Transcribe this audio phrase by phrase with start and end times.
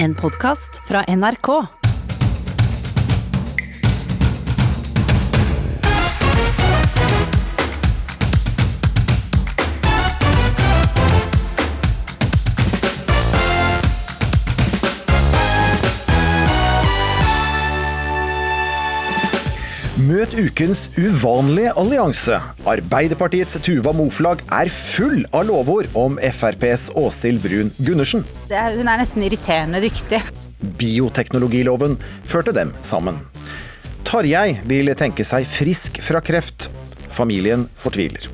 [0.00, 1.77] En podkast fra NRK.
[20.28, 22.36] Møt ukens uvanlige allianse.
[22.68, 28.26] Arbeiderpartiets Tuva Moflag er full av lovord om FrPs Åshild Brun Gundersen.
[28.52, 30.20] Er, hun er nesten irriterende dyktig.
[30.76, 31.96] Bioteknologiloven
[32.28, 33.22] førte dem sammen.
[34.04, 36.68] Tarjei vil tenke seg frisk fra kreft.
[37.08, 38.28] Familien fortviler.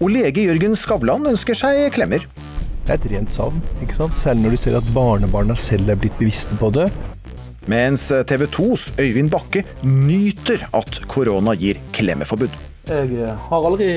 [0.00, 2.26] Og lege Jørgen Skavlan ønsker seg klemmer.
[2.88, 4.18] Det er et rent savn, ikke sant?
[4.24, 6.90] særlig når du ser at barnebarna selv er blitt bevisste på det.
[7.68, 12.54] Mens TV 2s Øyvind Bakke nyter at korona gir klemmeforbud.
[12.88, 13.90] Jeg eh, har aldri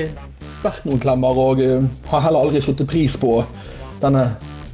[0.62, 3.38] vært noen klemmer, og eh, har heller aldri satt pris på
[4.02, 4.26] denne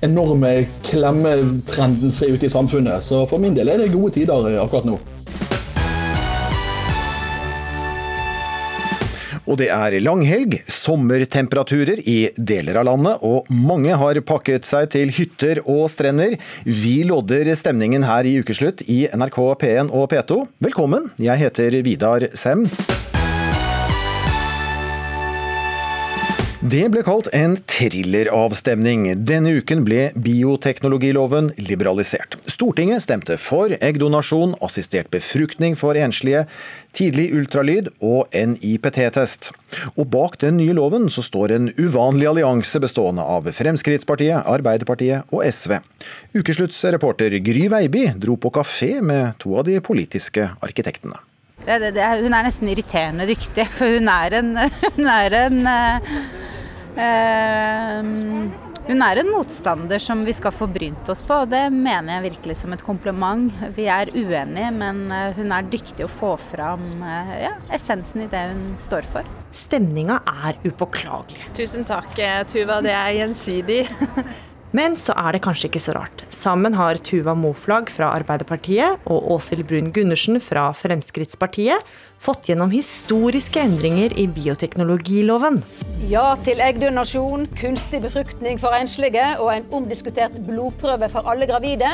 [0.03, 0.51] enorme
[0.87, 3.07] klemmetrenden som er ute i samfunnet.
[3.07, 4.99] Så for min del er det gode tider akkurat nå.
[9.51, 15.11] Og det er langhelg, sommertemperaturer i deler av landet, og mange har pakket seg til
[15.17, 16.37] hytter og strender.
[16.65, 20.45] Vi lodder stemningen her i ukeslutt i NRK P1 og P2.
[20.71, 22.69] Velkommen, jeg heter Vidar Sem.
[26.61, 29.07] Det ble kalt en thrilleravstemning.
[29.25, 32.37] Denne uken ble bioteknologiloven liberalisert.
[32.53, 36.43] Stortinget stemte for eggdonasjon, assistert befruktning for enslige,
[36.93, 39.55] tidlig ultralyd og en IPT-test.
[39.95, 45.41] Og bak den nye loven så står en uvanlig allianse bestående av Fremskrittspartiet, Arbeiderpartiet og
[45.49, 45.79] SV.
[46.37, 51.25] Ukesluttsreporter Gry Veiby dro på kafé med to av de politiske arkitektene.
[51.67, 54.51] Det, det, det, hun er nesten irriterende dyktig, for hun er en,
[54.97, 56.01] hun er en uh,
[58.91, 62.25] hun er en motstander som vi skal få brynt oss på, og det mener jeg
[62.31, 63.53] virkelig som et kompliment.
[63.77, 65.05] Vi er uenige, men
[65.37, 67.05] hun er dyktig å få fram
[67.39, 69.29] ja, essensen i det hun står for.
[69.55, 70.19] Stemninga
[70.49, 71.53] er upåklagelig.
[71.55, 72.19] Tusen takk,
[72.51, 72.81] Tuva.
[72.83, 73.85] Det er gjensidig.
[74.77, 76.23] Men så er det kanskje ikke så rart.
[76.31, 81.83] Sammen har Tuva Moflag fra Arbeiderpartiet og Åshild Brun Gundersen fra Fremskrittspartiet
[82.21, 85.59] fått gjennom historiske endringer i bioteknologiloven.
[86.11, 91.91] Ja til eggdonasjon, kunstig befruktning for enslige og en omdiskutert blodprøve for alle gravide.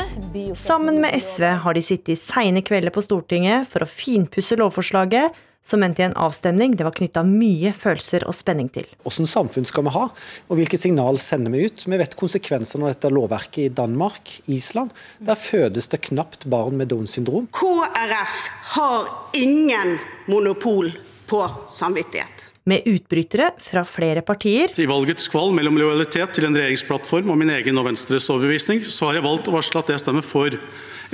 [0.59, 5.45] Sammen med SV har de sittet i seine kvelder på Stortinget for å finpusse lovforslaget
[5.67, 8.87] som endte i en avstemning det var knytta mye følelser og spenning til.
[9.03, 10.05] Hvilket samfunn skal vi ha,
[10.47, 11.83] og hvilke signal sender vi ut?
[11.87, 14.95] Vi vet konsekvensene av dette lovverket i Danmark, Island.
[15.19, 17.49] Der fødes det knapt barn med Downs syndrom.
[17.51, 18.37] KrF
[18.77, 19.97] har ingen
[20.31, 20.93] monopol
[21.27, 22.47] på samvittighet.
[22.67, 24.73] Med utbrytere fra flere partier.
[24.75, 29.07] I valgets kval mellom lojalitet til en regjeringsplattform og min egen og Venstres overbevisning, så
[29.07, 30.55] har jeg valgt å varsle at jeg stemmer for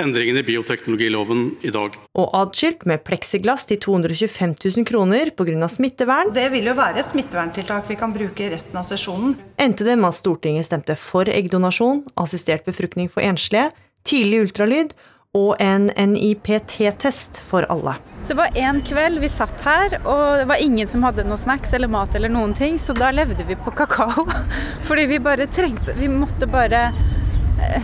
[0.01, 1.95] endringene i bioteknologiloven i dag.
[2.17, 5.69] Og adskilt med pleksiglass til 225 000 kroner pga.
[5.69, 6.33] smittevern.
[6.33, 9.37] Det vil jo være et smitteverntiltak vi kan bruke resten av sesjonen.
[9.57, 13.71] Endte det med at Stortinget stemte for eggdonasjon, assistert befruktning for enslige,
[14.07, 14.93] tidlig ultralyd
[15.33, 17.95] og en NIPT-test for alle.
[18.21, 21.41] Så det var en kveld vi satt her, og det var ingen som hadde noe
[21.41, 24.27] snacks eller mat eller noen ting, så da levde vi på kakao.
[24.87, 26.91] Fordi vi bare trengte Vi måtte bare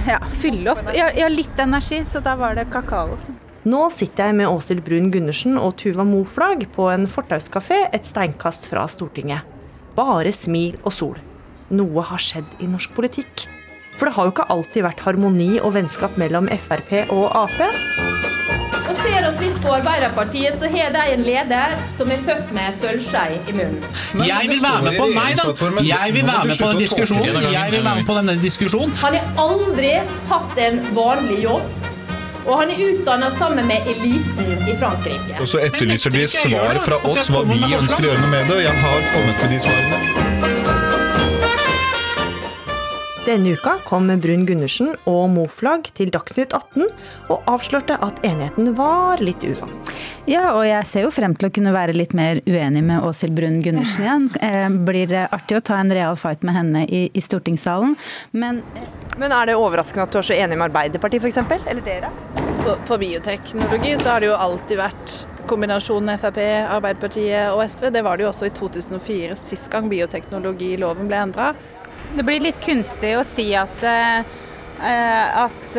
[0.08, 0.90] ja, fylle opp.
[0.96, 3.18] Jeg har litt energi, så da var det kakao.
[3.70, 8.70] Nå sitter jeg med Åshild Brun Gundersen og Tuva Moflag på en fortauskafé et steinkast
[8.72, 9.44] fra Stortinget.
[9.98, 11.20] Bare smil og sol.
[11.70, 13.46] Noe har skjedd i norsk politikk.
[14.00, 18.39] For det har jo ikke alltid vært harmoni og vennskap mellom Frp og Ap.
[18.90, 22.78] Og ser oss litt på Arbeiderpartiet, så har de en leder som er født med
[22.82, 23.84] sølvskei i munnen.
[24.26, 25.46] Jeg vil være med på nei da.
[25.86, 27.52] Jeg vil være med på den diskusjonen.
[27.54, 28.96] Jeg vil være med på denne diskusjonen.
[29.04, 29.94] Han har aldri
[30.32, 31.70] hatt en vanlig jobb.
[32.48, 35.38] Og han er utdanna sammen med eliten i Frankrike.
[35.38, 38.64] Og så etterlyser de svar fra oss hva vi ønsker å gjøre noe med det.
[38.66, 40.29] Jeg har kommet med de svarene.
[43.30, 46.88] Denne uka kom Brun Gundersen og Moflag til Dagsnytt 18
[47.30, 49.92] og avslørte at enigheten var litt uvant.
[50.26, 53.36] Ja, og jeg ser jo frem til å kunne være litt mer uenig med Åshild
[53.38, 54.28] Brun Gundersen igjen.
[54.34, 57.94] Det blir artig å ta en real fight med henne i, i stortingssalen,
[58.31, 58.64] men
[59.20, 62.10] Men er det overraskende at du er så enig med Arbeiderpartiet f.eks., eller dere?
[62.64, 66.40] På, på bioteknologi så har det jo alltid vært kombinasjonen Frp,
[66.70, 67.90] Arbeiderpartiet og SV.
[67.94, 71.54] Det var det jo også i 2004, sist gang bioteknologiloven ble endra.
[72.16, 73.84] Det blir litt kunstig å si at,
[74.82, 75.78] at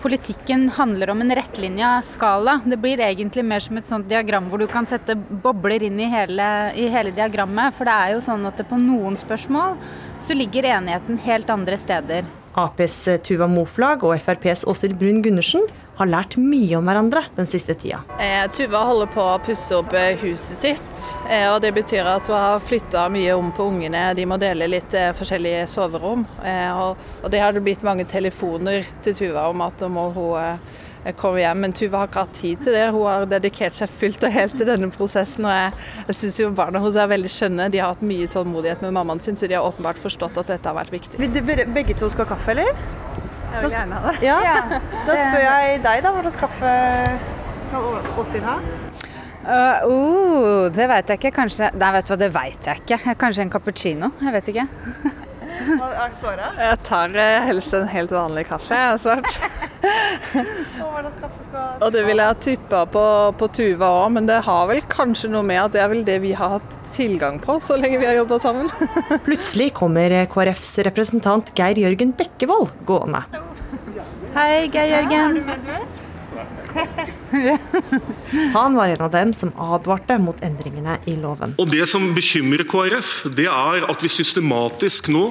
[0.00, 2.60] politikken handler om en rettlinja skala.
[2.64, 6.08] Det blir egentlig mer som et sånt diagram hvor du kan sette bobler inn i
[6.12, 6.46] hele,
[6.78, 7.74] i hele diagrammet.
[7.76, 9.74] For det er jo sånn at på noen spørsmål
[10.22, 15.66] så ligger enigheten helt andre steder Aps Tuva Moflag og FrPs Åshild Brun Gundersen
[16.00, 18.00] har lært mye om hverandre den siste tida.
[18.20, 21.06] Eh, Tuva holder på å pusse opp eh, huset sitt.
[21.28, 24.06] Eh, og Det betyr at hun har flytta mye om på ungene.
[24.16, 26.24] De må dele litt eh, forskjellige soverom.
[26.44, 30.06] Eh, og, og det har det blitt mange telefoner til Tuva om at nå må
[30.16, 31.60] hun eh, komme hjem.
[31.66, 32.86] Men Tuva har ikke hatt tid til det.
[32.96, 35.46] Hun har dedikert seg fullt og helt til denne prosessen.
[35.48, 35.72] Og jeg,
[36.08, 37.68] jeg syns jo barna hennes er veldig skjønne.
[37.72, 40.68] De har hatt mye tålmodighet med mammaen sin, så de har åpenbart forstått at dette
[40.72, 41.20] har vært viktig.
[41.20, 43.19] Vil dere begge to skal ha kaffe, eller?
[43.50, 44.18] Jeg vil gjerne ha det.
[44.24, 44.36] Ja.
[45.06, 46.12] Da spør jeg deg, da.
[46.14, 46.74] Hva slags kaffe
[47.70, 48.58] skal Åshild ha?
[49.40, 51.32] Uh, uh, det veit jeg ikke.
[51.40, 53.16] Kanskje Nei, vet du hva, det veit jeg ikke.
[53.20, 54.12] Kanskje en cappuccino.
[54.20, 54.66] Jeg vet ikke.
[55.60, 56.60] Hva er svaret?
[56.60, 59.30] Jeg tar eh, helst en helt vanlig kaffe, jeg har svart.
[59.80, 63.04] Hva slags kaffe skal Og det ville jeg tippa på,
[63.40, 66.18] på Tuva òg, men det har vel kanskje noe med at det er vel det
[66.24, 68.72] vi har hatt tilgang på så lenge vi har jobba sammen.
[69.28, 73.24] Plutselig kommer KrFs representant Geir Jørgen Bekkevold gående.
[74.36, 75.42] Hei, Geir Jørgen.
[78.54, 81.54] Han var en av dem som advarte mot endringene i loven.
[81.58, 85.24] Og Det som bekymrer KrF, det er at vi systematisk nå,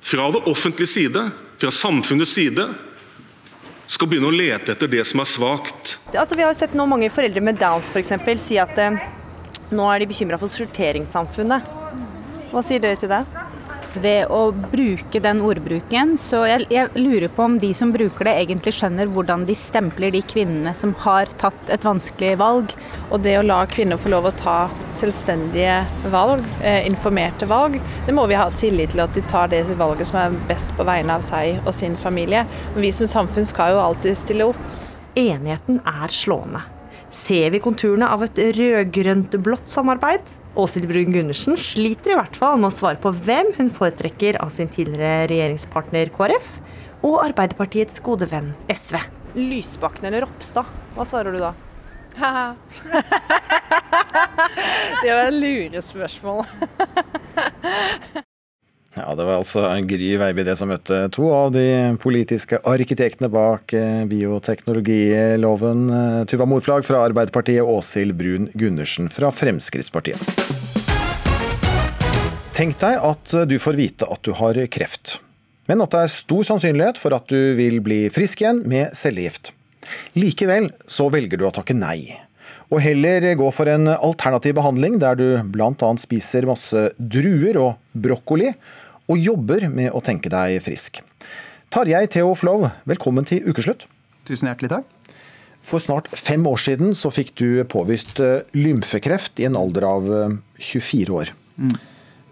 [0.00, 1.24] fra det offentlige side,
[1.60, 2.68] fra samfunnets side,
[3.90, 5.96] skal begynne å lete etter det som er svakt.
[6.14, 9.00] Altså, vi har jo sett nå mange foreldre med Downs eksempel, si at eh,
[9.74, 11.70] nå er de bekymra for sorteringssamfunnet.
[12.50, 13.24] Hva sier dere til det?
[13.98, 18.36] Ved å bruke den ordbruken, så jeg, jeg lurer på om de som bruker det,
[18.44, 22.74] egentlig skjønner hvordan de stempler de kvinnene som har tatt et vanskelig valg.
[23.10, 24.56] Og det å la kvinner få lov å ta
[24.94, 25.80] selvstendige
[26.14, 30.12] valg, eh, informerte valg, det må vi ha tillit til at de tar det valget
[30.12, 32.46] som er best på vegne av seg og sin familie.
[32.74, 34.60] Men vi som samfunn skal jo alltid stille opp.
[35.18, 36.62] Enigheten er slående.
[37.10, 40.36] Ser vi konturene av et rød-grønt-blått samarbeid?
[40.58, 44.50] Åshild Brun Gundersen sliter i hvert fall med å svare på hvem hun foretrekker av
[44.54, 46.48] sin tidligere regjeringspartner KrF
[47.06, 48.98] og Arbeiderpartiets gode venn SV.
[49.38, 50.66] Lysbakken eller Ropstad,
[50.96, 51.52] hva svarer du da?
[55.04, 56.42] det var et lurespørsmål.
[58.94, 63.70] Ja, Det var altså Gry Veiby det som møtte to av de politiske arkitektene bak
[63.78, 65.84] eh, bioteknologiloven.
[65.94, 70.18] Eh, Tuva Morflag fra Arbeiderpartiet og Åshild Brun Gundersen fra Fremskrittspartiet.
[72.56, 75.20] Tenk deg at du får vite at du har kreft,
[75.70, 79.52] men at det er stor sannsynlighet for at du vil bli frisk igjen med cellegift.
[80.18, 82.18] Likevel så velger du å takke nei,
[82.68, 85.72] og heller gå for en alternativ behandling der du bl.a.
[86.02, 88.52] spiser masse druer og brokkoli,
[89.10, 91.02] og jobber med å tenke deg frisk.
[91.70, 93.86] Tarjei Theo Flow, velkommen til ukeslutt.
[94.28, 94.96] Tusen hjertelig takk.
[95.66, 98.20] For snart fem år siden så fikk du påvist
[98.56, 100.06] lymfekreft i en alder av
[100.56, 101.32] 24 år.
[101.60, 101.74] Mm.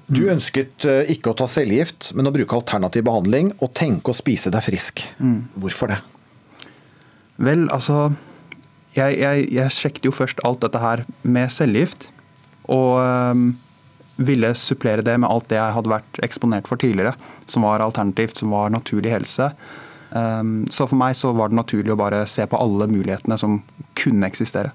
[0.08, 4.52] Du ønsket ikke å ta cellegift, men å bruke alternativ behandling og tenke å spise
[4.54, 5.04] deg frisk.
[5.20, 5.42] Mm.
[5.60, 5.98] Hvorfor det?
[7.38, 8.08] Vel, altså
[8.96, 12.08] jeg, jeg, jeg, sjekket jo først alt dette her med cellegift.
[12.72, 13.50] Og um,
[14.18, 17.14] ville supplere det med alt det jeg hadde vært eksponert for tidligere,
[17.46, 19.52] som var alternativt, som var naturlig helse.
[20.10, 23.60] Um, så for meg så var det naturlig å bare se på alle mulighetene som
[23.98, 24.72] kunne eksistere.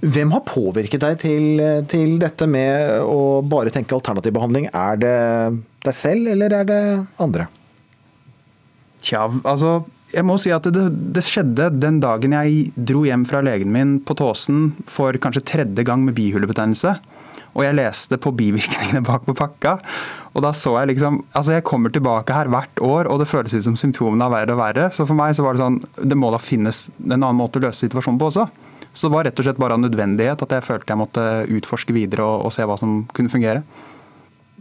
[0.00, 4.68] Hvem har påvirket deg til, til dette med å bare tenke alternativ behandling?
[4.70, 5.16] Er det
[5.84, 6.82] deg selv, eller er det
[7.22, 7.48] andre?
[9.02, 9.80] Tja, altså
[10.10, 13.98] jeg må si at det, det, skjedde den dagen jeg dro hjem fra legen min
[14.02, 16.96] på Tåsen for kanskje tredje gang med bihulebetennelse.
[17.56, 19.76] Og jeg leste på bivirkningene bak på pakka.
[20.30, 23.54] Og da så jeg liksom Altså, jeg kommer tilbake her hvert år, og det føles
[23.54, 24.90] ut som symptomene er verre og verre.
[24.94, 27.66] Så for meg så var det sånn Det må da finnes en annen måte å
[27.66, 28.46] løse situasjonen på også.
[28.92, 31.24] Så det var rett og slett bare av nødvendighet at jeg følte jeg måtte
[31.58, 33.62] utforske videre og, og se hva som kunne fungere.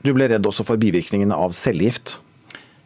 [0.05, 2.19] Du ble redd også for bivirkningene av cellegift?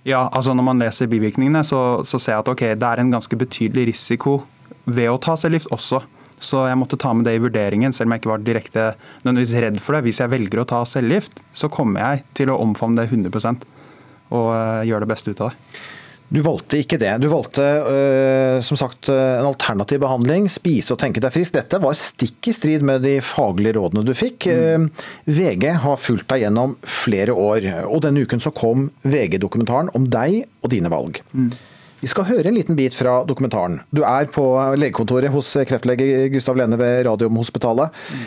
[0.07, 3.13] Ja, altså når man leser bivirkningene, så, så ser jeg at okay, det er en
[3.13, 4.41] ganske betydelig risiko
[4.83, 6.01] ved å ta cellegift også.
[6.43, 8.85] Så jeg måtte ta med det i vurderingen, selv om jeg ikke var direkte
[9.23, 10.03] nødvendigvis redd for det.
[10.07, 13.63] Hvis jeg velger å ta cellegift, så kommer jeg til å omfavne det 100
[14.33, 15.81] og uh, gjøre det beste ut av det.
[16.33, 17.11] Du valgte ikke det.
[17.21, 20.47] Du valgte øh, som sagt en alternativ behandling.
[20.49, 21.53] Spise og tenke deg frisk.
[21.53, 24.47] Dette var stikk i strid med de faglige rådene du fikk.
[24.49, 24.87] Mm.
[25.29, 30.47] VG har fulgt deg gjennom flere år, og denne uken så kom VG-dokumentaren om deg
[30.63, 31.21] og dine valg.
[31.37, 31.51] Mm.
[32.03, 33.77] Vi skal høre en liten bit fra dokumentaren.
[33.95, 34.43] Du er på
[34.75, 37.93] legekontoret hos kreftlege Gustav Lene ved Radiumhospitalet.
[38.11, 38.25] Mm.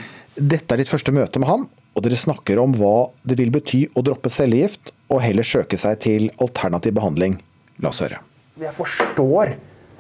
[0.54, 3.83] Dette er ditt første møte med ham, og dere snakker om hva det vil bety
[3.92, 7.37] å droppe cellegift og heller søke seg til alternativ behandling.
[7.85, 8.23] La oss høre.
[8.61, 9.52] Jeg forstår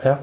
[0.06, 0.14] ja.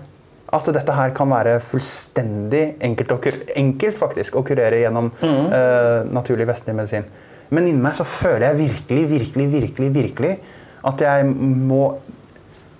[0.57, 5.45] at dette her kan være fullstendig enkelt, å, enkelt faktisk, å kurere gjennom mm.
[5.53, 7.05] uh, naturlig vestlig medisin.
[7.53, 10.33] Men inni meg så føler jeg virkelig, virkelig, virkelig, virkelig
[10.89, 11.83] at jeg må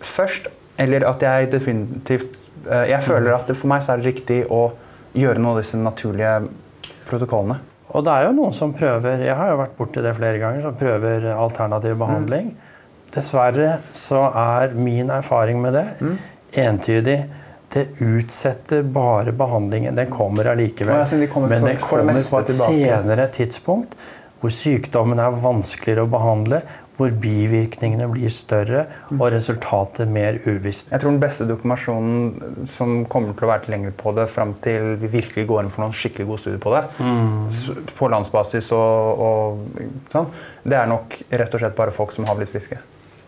[0.03, 0.49] først,
[0.83, 4.41] eller at jeg definitivt eh, Jeg føler at det, for meg så er det riktig
[4.51, 4.65] å
[5.17, 6.35] gjøre noe av disse naturlige
[7.07, 7.59] protokollene.
[7.93, 10.63] Og det er jo noen som prøver jeg har jo vært borti det flere ganger,
[10.65, 12.53] som prøver alternativ behandling.
[13.13, 15.85] Dessverre så er min erfaring med det
[16.63, 17.19] entydig.
[17.73, 19.95] Det utsetter bare behandlingen.
[19.97, 20.93] Den kommer allikevel.
[20.95, 22.73] Ja, de kommer Men den det kommer på et tilbake.
[22.73, 23.95] senere tidspunkt
[24.43, 26.59] hvor sykdommen er vanskeligere å behandle,
[26.97, 28.85] hvor bivirkningene blir større
[29.15, 30.91] og resultatet mer uvisst.
[30.91, 34.93] Jeg tror den beste dokumentasjonen som kommer til å være tilgjengelig på det fram til
[35.01, 37.93] vi virkelig går inn for noen skikkelig gode studier på det, mm.
[37.97, 40.29] på landsbasis og, og sånn,
[40.63, 42.79] det er nok rett og slett bare folk som har blitt friske.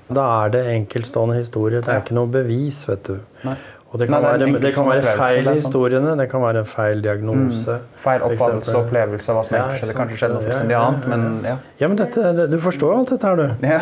[0.05, 1.81] Da er det enkeltstående historier.
[1.81, 3.15] Det er ikke noe bevis, vet du.
[3.45, 3.55] Nei.
[3.93, 6.41] Og det Nei, kan, det er være, det kan være feil i historiene, det kan
[6.43, 7.75] være en feil diagnose.
[7.79, 7.91] Mm.
[8.03, 9.91] Feil oppfattelse og opplevelse av hva som Ja, skjedde.
[9.93, 11.53] ikke Kanskje skjedde noe fullstendig annet, men ja.
[11.79, 13.67] Ja, men dette, det, Du forstår jo alt dette her, du.
[13.75, 13.79] Ja.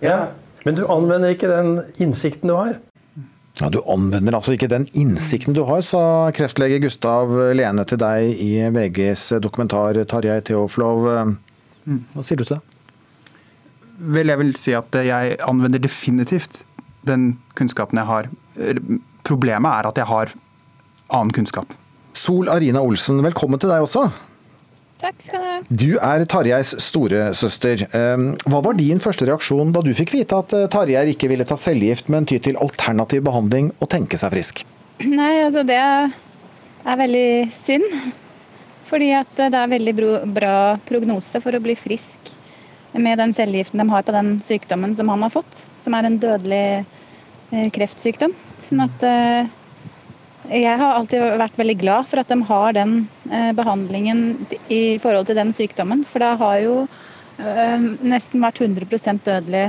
[0.00, 0.20] Ja.
[0.64, 2.78] Men du anvender ikke den innsikten du har.
[3.60, 7.28] Ja, Du anvender altså ikke den innsikten du har, sa kreftlege Gustav
[7.58, 11.04] Lene til deg i VGs dokumentar Tarjei Theoflov.
[12.14, 12.62] Hva sier du til det?
[14.00, 16.62] Vel, jeg vil si at jeg anvender definitivt
[17.04, 18.30] den kunnskapen jeg har.
[19.26, 20.32] Problemet er at jeg har
[21.10, 21.70] annen kunnskap.
[22.16, 24.08] Sol Arina Olsen, velkommen til deg også.
[25.00, 25.58] Takk skal du ha.
[25.70, 27.86] Du er Tarjeis storesøster.
[27.88, 31.46] Eh, Hva var din første reaksjon da du fikk vite at eh, Tarjei ikke ville
[31.48, 34.64] ta cellegift, men ty til alternativ behandling og tenke seg frisk?
[35.00, 37.88] Nei, altså det er veldig synd.
[38.90, 39.94] Fordi at det er veldig
[40.34, 40.54] bra
[40.88, 42.32] prognose for å bli frisk
[42.98, 46.18] med den cellegiften de har på den sykdommen som han har fått, som er en
[46.20, 46.98] dødelig eh,
[47.50, 48.34] kreftsykdom.
[48.62, 49.50] Sånn at eh,
[50.50, 52.96] jeg har alltid vært veldig glad for at de har den
[53.30, 54.24] eh, behandlingen
[54.72, 56.02] i forhold til den sykdommen.
[56.08, 56.74] For det har jo
[57.38, 59.66] eh, nesten vært 100% dødelig,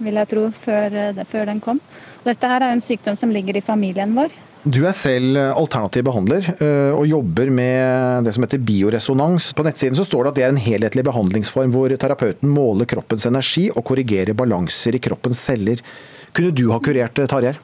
[0.00, 1.82] vil jeg tro, før, eh, den kom.
[2.26, 4.34] Dette her er en sykdom som ligger i familien vår.
[4.60, 9.54] Du er selv alternativ behandler eh, og jobber med det som heter bioresonans.
[9.56, 13.24] På nettsiden så står det at det er en helhetlig behandlingsform hvor terapeuten måler kroppens
[13.30, 15.80] energi og korrigerer balanser i kroppens celler.
[16.32, 17.54] Kunne du ha kurert eh, Tarjei?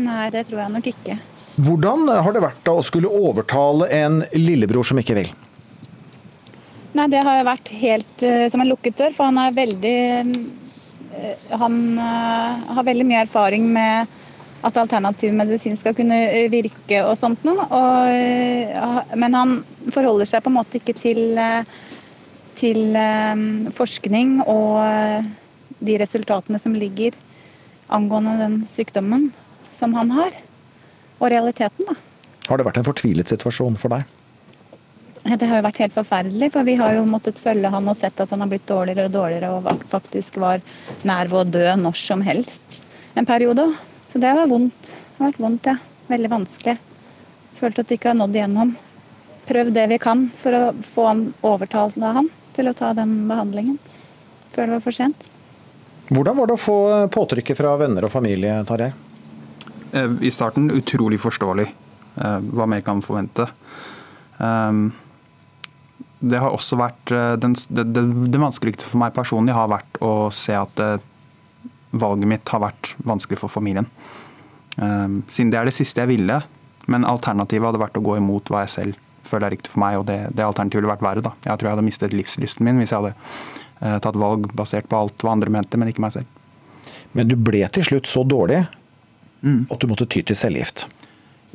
[0.00, 1.18] Nei, det tror jeg nok ikke.
[1.60, 5.30] Hvordan har det vært da å skulle overtale en lillebror som ikke vil?
[6.96, 11.52] Nei, det har vært helt eh, som en lukket dør, for han er veldig eh,
[11.60, 14.18] Han har veldig mye erfaring med
[14.64, 16.16] at alternativ medisin skal kunne
[16.52, 17.64] virke og sånt noe.
[17.64, 19.54] Og, men han
[19.90, 21.40] forholder seg på en måte ikke til,
[22.60, 22.98] til
[23.72, 25.24] forskning og
[25.80, 27.16] de resultatene som ligger
[27.90, 29.30] angående den sykdommen
[29.74, 30.34] som han har.
[31.20, 31.96] Og realiteten, da.
[32.48, 34.16] Har det vært en fortvilet situasjon for deg?
[35.20, 38.22] Det har jo vært helt forferdelig, for vi har jo måttet følge han og sett
[38.22, 40.62] at han har blitt dårligere og dårligere og faktisk var
[41.06, 42.80] nær ved å dø når som helst
[43.14, 43.68] en periode.
[44.10, 44.94] Så det har vondt.
[44.96, 45.76] Det har vært vondt, ja.
[46.10, 46.78] Veldig vanskelig.
[47.60, 48.72] Følte at vi ikke har nådd igjennom.
[49.46, 53.28] Prøvd det vi kan for å få han overtalt av han til å ta den
[53.28, 53.78] behandlingen
[54.50, 55.28] før det var for sent.
[56.10, 56.78] Hvordan var det å få
[57.14, 58.90] påtrykket fra venner og familie, Tarjei?
[59.94, 61.68] Eh, I starten utrolig forståelig.
[62.16, 63.46] Eh, Hva mer kan man forvente?
[64.38, 64.90] Um,
[66.20, 70.00] Det har også vært eh, den, det, det, det vanskeligste for meg personlig har vært
[70.04, 70.98] å se at eh,
[71.96, 73.86] valget mitt har vært vanskelig for familien.
[74.76, 76.40] Um, Siden det er det siste jeg ville,
[76.90, 79.00] men alternativet hadde vært å gå imot hva jeg selv
[79.30, 81.24] føler er riktig for meg, og det, det alternativet ville vært verre.
[81.24, 81.32] da.
[81.46, 84.98] Jeg tror jeg hadde mistet livslysten min hvis jeg hadde eh, tatt valg basert på
[84.98, 86.40] alt hva andre mente, men ikke meg selv.
[87.16, 88.60] Men du ble til slutt så dårlig
[89.40, 90.84] at du måtte ty til cellegift.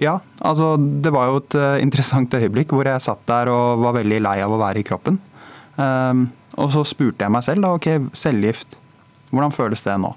[0.01, 3.95] Ja, altså det var jo et eh, interessant øyeblikk hvor jeg satt der og var
[3.95, 5.19] veldig lei av å være i kroppen.
[5.75, 6.27] Um,
[6.59, 8.75] og så spurte jeg meg selv da, ok, cellegift,
[9.31, 10.11] hvordan føles det nå?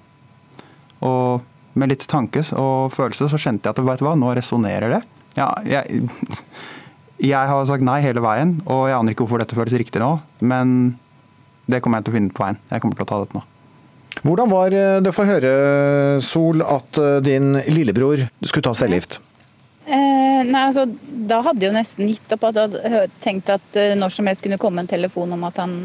[1.06, 4.96] Og med litt tanke og følelse så skjønte jeg at vet du hva, nå resonnerer
[4.96, 5.02] det.
[5.38, 6.08] Ja, jeg,
[7.30, 10.16] jeg har sagt nei hele veien, og jeg aner ikke hvorfor dette føles riktig nå,
[10.42, 10.96] men
[11.68, 12.58] det kommer jeg til å finne på veien.
[12.72, 13.44] Jeg kommer til å ta dette nå.
[14.24, 15.50] Hvordan var det for å høre,
[16.24, 19.20] Sol, at eh, din lillebror skulle ta cellegift?
[19.88, 20.84] Eh, nei, altså,
[21.28, 22.48] Da hadde jeg jo nesten gitt opp.
[22.50, 25.60] at Jeg hadde tenkt at eh, når som helst kunne komme en telefon om at
[25.62, 25.78] han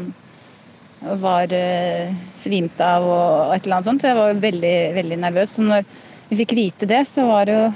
[1.20, 4.02] var eh, svimt av og et eller annet sånt.
[4.02, 5.56] Så jeg var jo veldig, veldig nervøs.
[5.56, 5.84] Så når
[6.30, 7.66] vi fikk vite det, så var det jo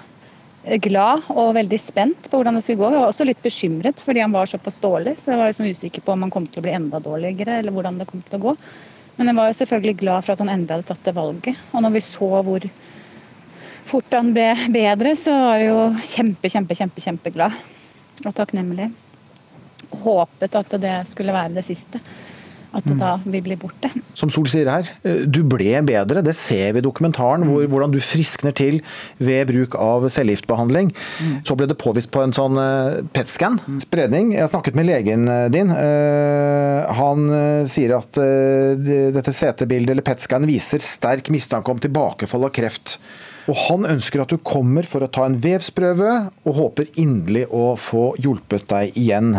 [0.84, 2.90] glad og veldig spent på hvordan det skulle gå.
[2.92, 6.04] Jeg var også litt bekymret fordi han var såpass dårlig, så jeg var liksom usikker
[6.04, 8.44] på om han kom til å bli enda dårligere, eller hvordan det kom til å
[8.48, 8.54] gå.
[9.18, 11.66] Men jeg var jo selvfølgelig glad for at han endelig hadde tatt det valget.
[11.72, 12.68] Og når vi så hvor
[13.88, 15.82] fort han ble bedre, så var jeg jo
[16.12, 17.60] kjempe, kjempe, kjempe, kjempeglad
[18.26, 18.90] og takknemlig.
[20.04, 22.02] Håpet at det skulle være det siste.
[22.76, 23.90] At det da vil bli borte.
[24.18, 26.22] Som Sol sier her, eh, du ble bedre.
[26.24, 28.80] Det ser vi i dokumentaren, hvor, hvordan du friskner til
[29.18, 30.92] ved bruk av cellegiftbehandling.
[31.48, 33.60] Så ble det påvist på en sånn eh, PET-scan.
[33.84, 34.34] Spredning.
[34.36, 35.72] Jeg har snakket med legen eh, din.
[36.98, 37.30] Han
[37.68, 42.96] sier at dette CT-bildet eller PET-scan viser sterk mistanke om tilbakefall av kreft.
[43.48, 47.72] Og han ønsker at du kommer for å ta en vevsprøve, og håper inderlig å
[47.80, 49.38] få hjulpet deg igjen.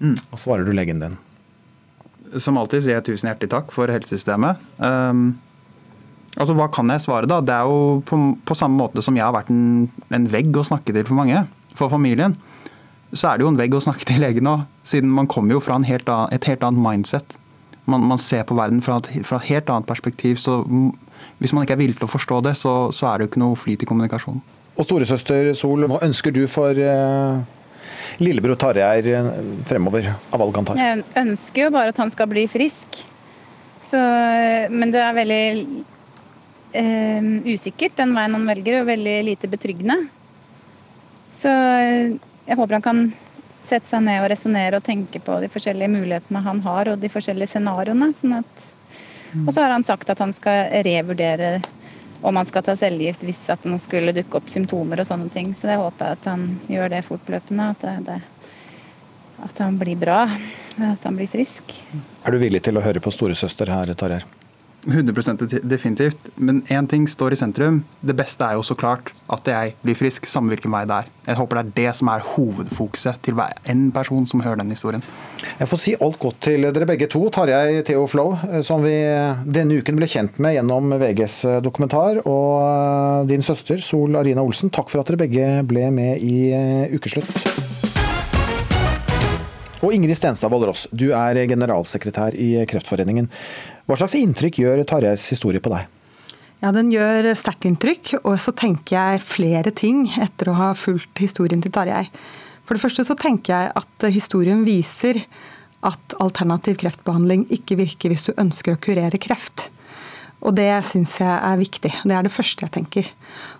[0.00, 1.18] Hva svarer du legen din?
[2.40, 4.60] Som alltid sier jeg tusen hjertelig takk for helsesystemet.
[4.78, 5.34] Um,
[6.36, 7.42] altså, Hva kan jeg svare, da?
[7.44, 10.64] Det er jo på, på samme måte som jeg har vært en, en vegg å
[10.66, 11.44] snakke til for mange,
[11.78, 12.38] for familien.
[13.12, 15.60] Så er det jo en vegg å snakke til legen òg, siden man kommer jo
[15.60, 17.36] fra helt annen, et helt annet mindset.
[17.84, 20.38] Man, man ser på verden fra et, fra et helt annet perspektiv.
[20.40, 20.62] så
[21.38, 23.42] Hvis man ikke er villig til å forstå det, så, så er det jo ikke
[23.42, 24.40] noe flyt i kommunikasjonen.
[24.72, 27.42] Og storesøster Sol, hva ønsker du for eh,
[28.22, 29.30] lillebror Tarjei eh,
[29.68, 30.80] fremover av valg han tar?
[30.80, 33.02] Jeg ønsker jo bare at han skal bli frisk.
[33.82, 33.98] Så,
[34.70, 35.44] men det er veldig
[36.78, 39.98] eh, usikkert, den veien han velger, og veldig lite betryggende.
[41.34, 42.14] Så eh,
[42.46, 43.04] jeg håper han kan
[43.62, 47.10] sette seg ned og resonnere og tenke på de forskjellige mulighetene han har, og de
[47.12, 48.10] forskjellige scenarioene.
[48.16, 48.64] Sånn at,
[49.44, 51.60] og så har han sagt at han skal revurdere
[52.22, 55.50] om han skal ta cellegift hvis at man skulle dukke opp symptomer og sånne ting.
[55.58, 57.70] Så jeg håper at han gjør det fortløpende.
[57.74, 58.52] At, det, det,
[59.48, 60.20] at han blir bra.
[60.92, 61.74] At han blir frisk.
[62.22, 64.22] Er du villig til å høre på storesøster her, Tarjei?
[64.86, 66.18] 100 definitivt.
[66.34, 67.82] Men én ting står i sentrum.
[68.00, 71.10] Det beste er jo så klart at jeg blir frisk, samme hvilken vei det er.
[71.28, 74.74] Jeg håper det er det som er hovedfokuset til hver en person som hører den
[74.74, 75.04] historien.
[75.60, 77.22] Jeg får si alt godt til dere begge to.
[77.32, 78.96] Tarjei Theo Flow, eh, som vi
[79.46, 84.72] denne uken ble kjent med gjennom VGs dokumentar, og eh, din søster Sol Arina Olsen,
[84.74, 87.30] takk for at dere begge ble med i eh, Ukeslutt.
[89.82, 93.26] Og Ingrid Stenstad Vålerås, du er generalsekretær i Kreftforeningen.
[93.86, 95.88] Hva slags inntrykk gjør Tarjeis historie på deg?
[96.62, 101.18] Ja, Den gjør sterkt inntrykk, og så tenker jeg flere ting etter å ha fulgt
[101.18, 102.04] historien til Tarjei.
[102.62, 105.18] For det første så tenker jeg at historien viser
[105.82, 109.66] at alternativ kreftbehandling ikke virker hvis du ønsker å kurere kreft.
[110.42, 111.90] Og det syns jeg er viktig.
[112.02, 113.10] Det er det første jeg tenker.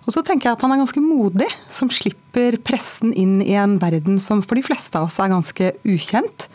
[0.03, 3.77] Og så tenker jeg at han er ganske modig, som slipper pressen inn i en
[3.83, 6.47] verden som for de fleste av oss er ganske ukjent.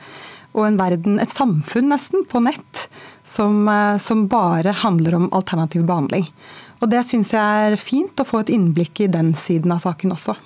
[0.57, 2.88] Og en verden, et samfunn nesten, på nett,
[3.29, 6.29] som, eh, som bare handler om alternativ behandling.
[6.81, 10.15] Og det syns jeg er fint å få et innblikk i den siden av saken
[10.15, 10.37] også.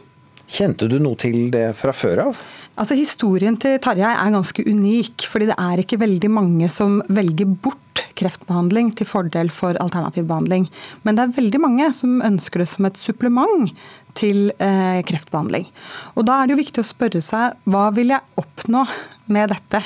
[0.53, 2.41] Kjente du noe til det fra før av?
[2.77, 7.49] Altså Historien til Tarjei er ganske unik, fordi det er ikke veldig mange som velger
[7.65, 7.79] bort
[8.19, 10.67] kreftbehandling til fordel for alternativ behandling.
[11.05, 13.73] Men det er veldig mange som ønsker det som et supplement
[14.19, 15.69] til eh, kreftbehandling.
[16.17, 18.85] Og Da er det jo viktig å spørre seg hva vil jeg oppnå
[19.33, 19.83] med dette?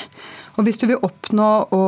[0.57, 1.81] Og Hvis du vil oppnå å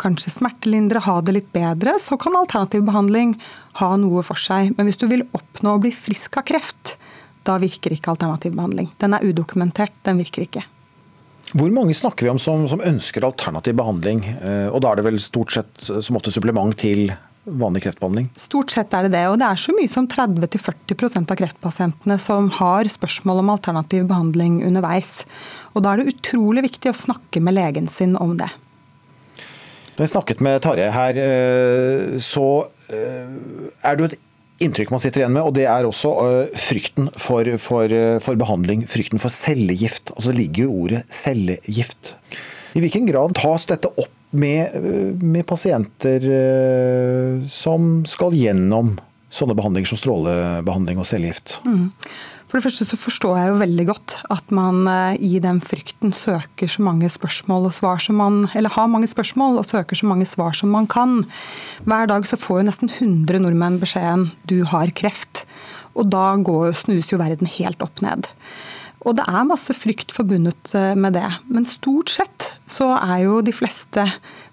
[0.00, 3.34] kanskje smertelindre, ha det litt bedre, så kan alternativ behandling
[3.80, 4.72] ha noe for seg.
[4.78, 6.94] Men hvis du vil oppnå å bli frisk av kreft,
[7.44, 8.88] da virker ikke alternativ behandling.
[9.02, 10.64] Den er udokumentert, den virker ikke.
[11.52, 14.24] Hvor mange snakker vi om som, som ønsker alternativ behandling?
[14.40, 17.12] Eh, Og da er det vel stort sett som ofte supplement til
[17.44, 18.30] vanlig kreftbehandling?
[18.40, 19.24] Stort sett er det det.
[19.28, 24.62] Og det er så mye som 30-40% av kreftpasientene som har spørsmål om alternativ behandling
[24.66, 25.26] underveis.
[25.74, 28.50] Og da er det utrolig viktig å snakke med legen sin om det.
[29.94, 32.46] Når jeg snakket med Tarjei her, eh, så
[32.90, 33.28] eh,
[33.86, 34.16] er det jo et
[34.64, 38.82] inntrykk man sitter igjen med, og det er også eh, frykten for, for, for behandling.
[38.90, 40.10] Frykten for cellegift.
[40.16, 42.16] Altså det ligger jo ordet cellegift.
[42.74, 44.74] I hvilken grad tas dette opp med,
[45.22, 46.24] med pasienter
[47.46, 48.96] som skal gjennom
[49.30, 51.60] sånne behandlinger som strålebehandling og cellegift?
[51.62, 51.92] Mm.
[52.54, 56.12] For det første så forstår jeg jo veldig godt at man eh, i den frykten
[56.14, 60.06] søker så mange spørsmål og svar som man Eller har mange spørsmål og søker så
[60.06, 61.24] mange svar som man kan.
[61.82, 65.42] Hver dag så får jo nesten 100 nordmenn beskjeden 'du har kreft'.
[65.98, 68.30] Og da går, snus jo verden helt opp ned.
[69.02, 71.26] Og det er masse frykt forbundet eh, med det.
[71.50, 74.06] Men stort sett så er jo de fleste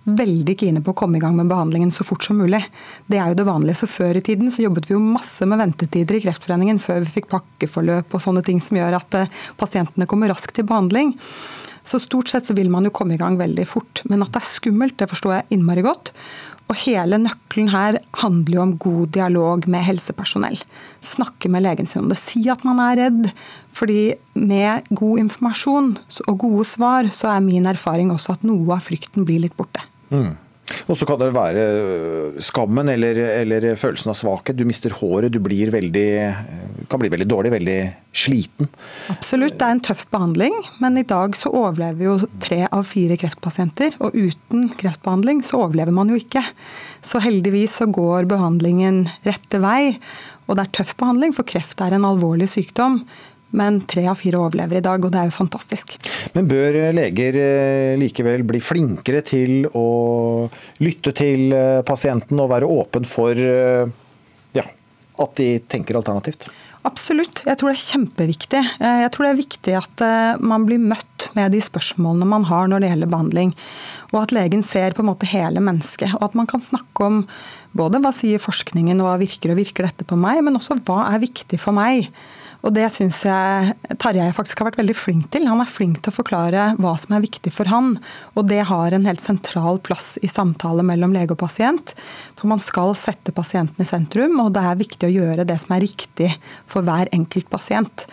[0.03, 2.61] veldig kine på å komme i gang med behandlingen så fort som mulig.
[3.05, 3.81] Det er jo det vanlige.
[3.83, 7.15] Så før i tiden så jobbet vi jo masse med ventetider i Kreftforeningen før vi
[7.19, 11.13] fikk pakkeforløp og sånne ting som gjør at eh, pasientene kommer raskt til behandling.
[11.85, 14.03] Så stort sett så vil man jo komme i gang veldig fort.
[14.09, 16.13] Men at det er skummelt, det forstår jeg innmari godt.
[16.71, 20.59] Og hele nøkkelen her handler jo om god dialog med helsepersonell.
[21.03, 22.19] Snakke med legen sin om det.
[22.21, 23.31] Si at man er redd.
[23.75, 25.93] Fordi med god informasjon
[26.27, 29.83] og gode svar, så er min erfaring også at noe av frykten blir litt borte.
[30.11, 30.31] Mm.
[30.89, 34.57] Og så kan det være øh, skammen eller, eller, følelsen av svakhet.
[34.57, 36.07] Du mister håret, du blir veldig,
[36.91, 37.77] kan bli veldig dårlig, veldig
[38.15, 38.69] sliten.
[39.13, 43.17] Absolutt, det er en tøff behandling, men i dag så overlever jo tre av fire
[43.19, 43.97] kreftpasienter.
[44.03, 46.43] Og uten kreftbehandling så overlever man jo ikke.
[47.05, 49.97] Så heldigvis så går behandlingen rette vei.
[50.47, 53.01] Og det er tøff behandling, for kreft er en alvorlig sykdom.
[53.57, 55.97] Men tre av fire overlever i dag, og det er jo fantastisk.
[56.35, 60.47] Men bør leger eh, likevel bli flinkere til å
[60.83, 63.91] lytte til eh, pasienten og være åpen for eh,
[64.55, 64.65] ja,
[65.19, 66.47] at de tenker alternativt?
[66.87, 68.59] Absolutt, jeg tror det er kjempeviktig.
[68.81, 70.01] Jeg tror det er viktig at
[70.41, 73.51] man blir møtt med de spørsmålene man har når det gjelder behandling.
[74.09, 76.15] Og at legen ser på en måte hele mennesket.
[76.17, 77.19] Og at man kan snakke om
[77.77, 81.03] både hva sier forskningen og hva virker og virker dette på meg, men også hva
[81.11, 82.09] er viktig for meg.
[82.61, 85.47] Og det syns jeg Tarjei faktisk har vært veldig flink til.
[85.49, 87.95] Han er flink til å forklare hva som er viktig for han.
[88.37, 91.95] Og det har en helt sentral plass i samtale mellom lege og pasient.
[92.37, 95.73] For man skal sette pasienten i sentrum, og det er viktig å gjøre det som
[95.75, 96.29] er riktig
[96.69, 98.05] for hver enkelt pasient.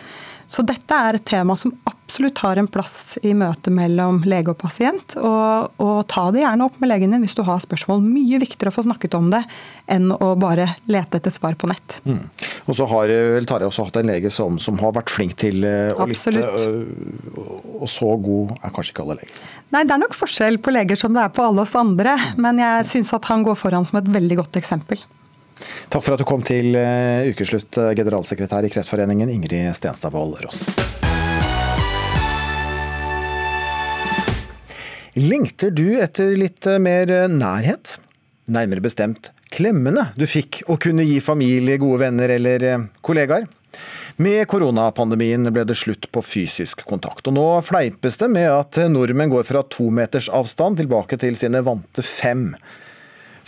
[0.49, 4.57] Så dette er et tema som absolutt har en plass i møtet mellom lege og
[4.57, 5.13] pasient.
[5.21, 8.01] Og, og ta det gjerne opp med legen din hvis du har spørsmål.
[8.01, 9.43] Mye viktigere å få snakket om det
[9.93, 11.99] enn å bare lete etter svar på nett.
[12.09, 12.23] Mm.
[12.65, 15.61] Og så har vel Tarjei også hatt en lege som, som, har vært flink til
[15.69, 16.65] eh, å absolutt.
[16.65, 17.45] lytte.
[17.77, 19.45] Og så god er kanskje ikke alle leger.
[19.77, 22.17] Nei, det er nok forskjell på leger som det er på alle oss andre.
[22.41, 25.05] Men jeg syns at han går foran som et veldig godt eksempel.
[25.89, 30.63] Takk for at du kom til eh, ukeslutt, eh, generalsekretær i Kreftforeningen Ingrid Stenstadvold Ross.
[35.19, 37.97] Lengter du etter litt eh, mer nærhet?
[38.49, 42.65] Nærmere bestemt klemmene du fikk å kunne gi familie, gode venner eller
[43.05, 43.47] kollegaer?
[44.19, 49.31] Med koronapandemien ble det slutt på fysisk kontakt, og nå fleipes det med at nordmenn
[49.31, 52.49] går fra to meters avstand tilbake til sine vante fem.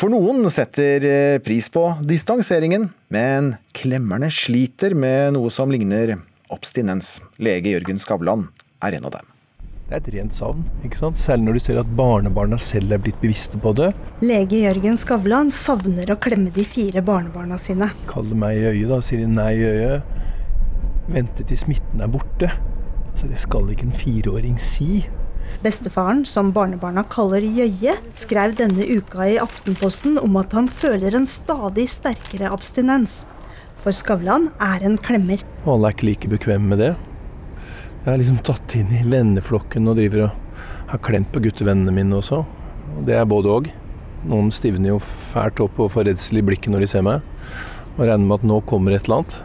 [0.02, 6.16] For noen setter eh, pris på distanseringen, men klemmerne sliter med noe som ligner
[6.50, 7.20] abstinens.
[7.38, 8.48] Lege Jørgen Skavlan
[8.82, 9.28] er en av dem.
[9.62, 11.22] Det er et rent savn, ikke sant?
[11.22, 13.92] særlig når du ser at barnebarna selv er blitt bevisste på det.
[14.26, 17.94] Lege Jørgen Skavlan savner å klemme de fire barnebarna sine.
[18.10, 19.02] Kall det meg i øyet, da.
[19.06, 20.22] Sier de nei i øyet.
[21.14, 22.50] Vente til smitten er borte.
[23.12, 25.04] Altså, det skal ikke en fireåring si.
[25.62, 31.28] Bestefaren, som barnebarna kaller Jøye, skrev denne uka i Aftenposten om at han føler en
[31.30, 33.22] stadig sterkere abstinens.
[33.82, 35.44] For Skavlan er en klemmer.
[35.70, 36.92] Alle er ikke like bekvemme med det.
[38.02, 42.18] Jeg er liksom tatt inn i venneflokken og driver og har klemt på guttevennene mine
[42.18, 42.42] også.
[42.98, 43.72] Og det er både òg.
[44.30, 45.00] Noen stivner jo
[45.32, 47.22] fælt opp og får redsel i blikket når de ser meg.
[47.98, 49.38] Og regner med at nå kommer et eller annet.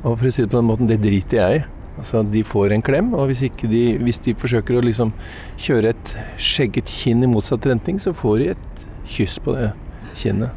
[0.00, 1.64] Og for å si det på den måten, det driter jeg i.
[2.00, 5.12] Altså, De får en klem, og hvis, de, hvis de forsøker å liksom
[5.60, 9.70] kjøre et skjegget kinn i motsatt retning, så får de et kyss på det
[10.16, 10.56] kinnet.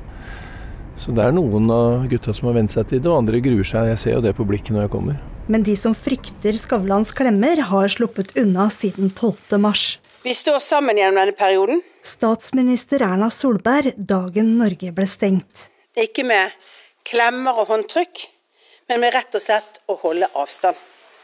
[0.96, 3.68] Så det er noen av gutta som har vent seg til det, og andre gruer
[3.68, 3.90] seg.
[3.92, 5.20] Jeg ser jo det på blikket når jeg kommer.
[5.52, 9.58] Men de som frykter Skavlans klemmer, har sluppet unna siden 12.
[9.60, 9.98] mars.
[10.24, 11.82] Vi står sammen gjennom denne perioden.
[12.04, 15.68] Statsminister Erna Solberg dagen Norge ble stengt.
[16.00, 16.56] Ikke med
[17.04, 18.24] klemmer og håndtrykk,
[18.88, 20.80] men med rett og slett å holde avstand.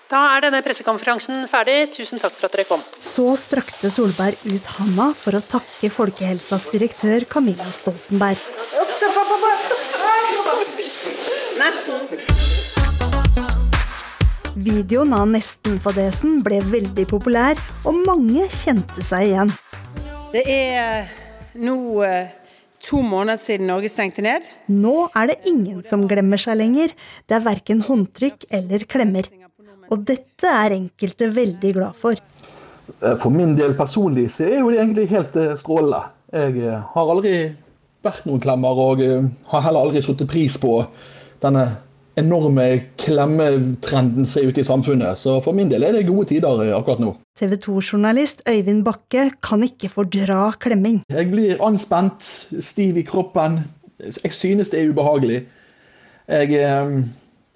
[0.10, 1.92] Da er denne pressekonferansen ferdig.
[1.94, 2.82] Tusen takk for at dere kom.
[2.98, 8.42] Så strakte Solberg ut handa for å takke Folkehelsas direktør Camilla Stoltenberg.
[11.60, 12.02] Nesten.
[14.60, 19.54] Videoen av Nesten-fadesen ble veldig populær, og mange kjente seg igjen.
[20.34, 21.06] Det er
[21.54, 22.34] nå eh,
[22.82, 24.50] to måneder siden Norge stengte ned.
[24.74, 26.98] Nå er det ingen som glemmer seg lenger.
[27.30, 29.30] Det er verken håndtrykk eller klemmer.
[29.90, 32.20] Og dette er enkelte veldig glad for.
[33.00, 36.04] Eh, for min del personlig så er jo det egentlig helt eh, strålende.
[36.30, 37.36] Jeg har aldri
[38.06, 39.00] vært noen klemmer, og
[39.50, 40.76] har heller aldri satt pris på
[41.42, 41.64] denne
[42.20, 42.66] enorme
[43.00, 45.20] klemmetrenden som er ute i samfunnet.
[45.20, 47.14] Så for min del er det gode tider akkurat nå.
[47.40, 51.02] TV 2-journalist Øyvind Bakke kan ikke fordra klemming.
[51.12, 52.28] Jeg blir anspent,
[52.60, 53.62] stiv i kroppen.
[54.00, 55.42] Jeg synes det er ubehagelig.
[56.30, 57.00] Jeg eh,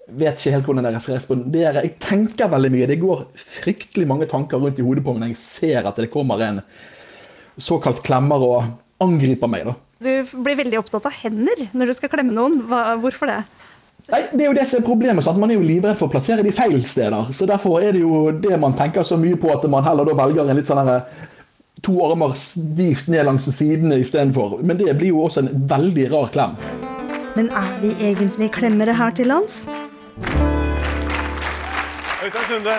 [0.08, 1.82] vet ikke helt hvordan jeg skal respondere.
[1.84, 2.88] Jeg tenker veldig mye.
[2.90, 6.10] Det går fryktelig mange tanker rundt i hodet på meg når jeg ser at det
[6.12, 6.60] kommer en
[7.60, 9.68] såkalt klemmer og angriper meg.
[9.70, 9.74] da.
[10.04, 12.60] Du blir veldig opptatt av hender når du skal klemme noen.
[12.68, 13.42] Hva, hvorfor det?
[14.12, 15.24] Nei, Det er jo det som er problemet.
[15.24, 15.40] Sant?
[15.40, 17.30] Man er jo livredd for å plassere de feil steder.
[17.32, 20.16] Så Derfor er det jo det man tenker så mye på, at man heller da
[20.18, 20.90] velger en litt sånn
[21.84, 24.60] to armer stivt ned langs sidene istedenfor.
[24.62, 26.54] Men det blir jo også en veldig rar klem.
[27.34, 29.64] Men er vi egentlig klemmere her til lands?
[32.24, 32.74] Øystein Sunde,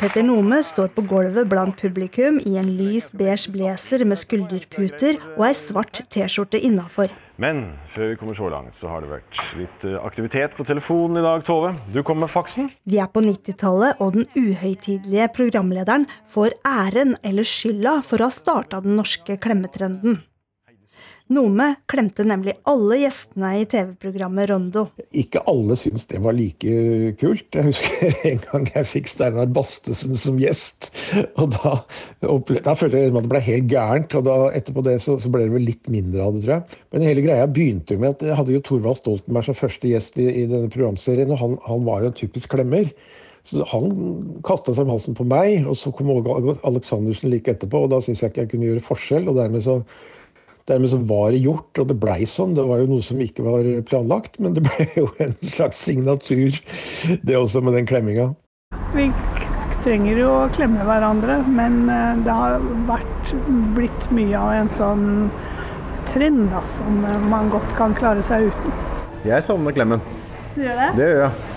[0.00, 5.44] Petter Nome står på gulvet blant publikum i en lys beige blazer med skulderputer og
[5.46, 7.12] ei svart T-skjorte innafor.
[7.38, 7.60] Men
[7.92, 11.24] før vi kommer så langt, så har det vært litt eh, aktivitet på telefonen i
[11.24, 11.70] dag, Tove.
[11.94, 12.72] Du kom med faksen.
[12.82, 18.34] Vi er på 90-tallet, og den uhøytidelige programlederen får æren eller skylda for å ha
[18.34, 20.18] starta den norske klemmetrenden.
[21.32, 24.84] Nome klemte nemlig alle gjestene i TV-programmet Rondo.
[25.16, 27.48] Ikke alle syntes det var like kult.
[27.56, 30.90] Jeg husker en gang jeg fikk Steinar Bastesen som gjest.
[31.40, 31.74] og Da,
[32.20, 34.18] da følte jeg liksom at det ble helt gærent.
[34.18, 36.78] og da, Etterpå det så, så, ble det vel litt mindre av det, tror jeg.
[36.92, 40.20] Men hele greia begynte jo med at jeg hadde jo Thorvald Stoltenberg som første gjest
[40.20, 42.92] i, i denne programserien, og han, han var jo en typisk klemmer.
[43.48, 43.88] Så Han
[44.46, 47.86] kasta seg om halsen på meg, og så kom Aleksandersen like etterpå.
[47.86, 49.28] og Da syntes jeg ikke jeg kunne gjøre forskjell.
[49.28, 49.80] og dermed så
[50.70, 52.54] Dermed så var det gjort, og det blei sånn.
[52.54, 56.58] Det var jo noe som ikke var planlagt, men det ble jo en slags signatur,
[57.22, 58.30] det også med den klemminga.
[58.94, 59.08] Vi
[59.82, 63.32] trenger jo å klemme hverandre, men eh, det har vært
[63.74, 65.06] blitt mye av en sånn
[66.12, 67.00] trend da, som
[67.32, 68.76] man godt kan klare seg uten.
[69.26, 70.02] Jeg savner klemmen.
[70.54, 70.88] Du gjør det?
[70.98, 71.50] Det gjør jeg.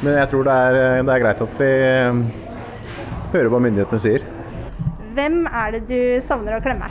[0.00, 2.20] Men jeg tror det er, det er greit at vi eh,
[3.34, 4.26] hører hva myndighetene sier.
[5.14, 6.90] Hvem er det du savner å klemme?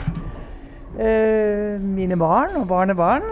[1.00, 3.24] Eh, mine barn og barnebarn.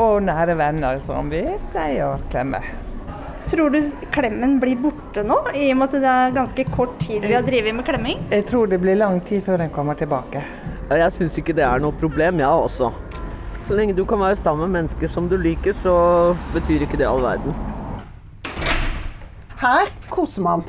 [0.00, 1.42] Og nære venner som vi
[1.74, 2.62] pleier å klemme.
[3.50, 3.80] Tror du
[4.14, 7.42] klemmen blir borte nå, i og med at det er ganske kort tid vi har
[7.42, 8.22] drevet med klemming?
[8.30, 10.44] Jeg tror det blir lang tid før den kommer tilbake.
[10.94, 12.92] Jeg syns ikke det er noe problem, jeg ja, også.
[13.66, 15.92] Så lenge du kan være sammen med mennesker som du liker, så
[16.54, 17.58] betyr ikke det all verden.
[19.60, 20.64] Her koser man.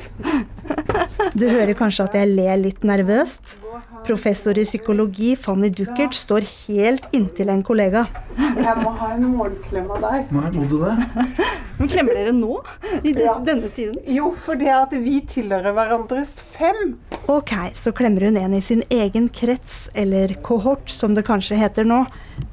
[1.38, 3.61] Du hører kanskje at jeg ler litt nervøst?
[4.06, 8.06] Professor i psykologi Fanny Duckert står helt inntil en kollega.
[8.32, 10.32] Jeg må ha en morgenklem av deg.
[10.34, 10.94] Nei, må du det?
[11.78, 12.56] Men klemmer dere nå?
[13.02, 13.36] I ja.
[13.44, 13.98] denne tiden?
[14.08, 16.96] Jo, fordi at vi tilhører hverandres fem.
[17.30, 21.86] Ok, så klemmer hun en i sin egen krets, eller kohort som det kanskje heter
[21.88, 22.02] nå.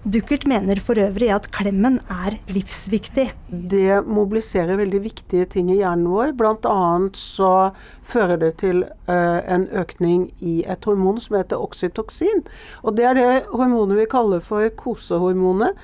[0.03, 3.29] Duckert mener for øvrig at klemmen er livsviktig.
[3.49, 6.35] Det mobiliserer veldig viktige ting i hjernen vår.
[6.39, 7.71] Blant annet så
[8.05, 12.43] fører det til uh, en økning i et hormon som heter oksytoksin.
[12.83, 15.77] Og det er det hormonet vi kaller for kosehormonet,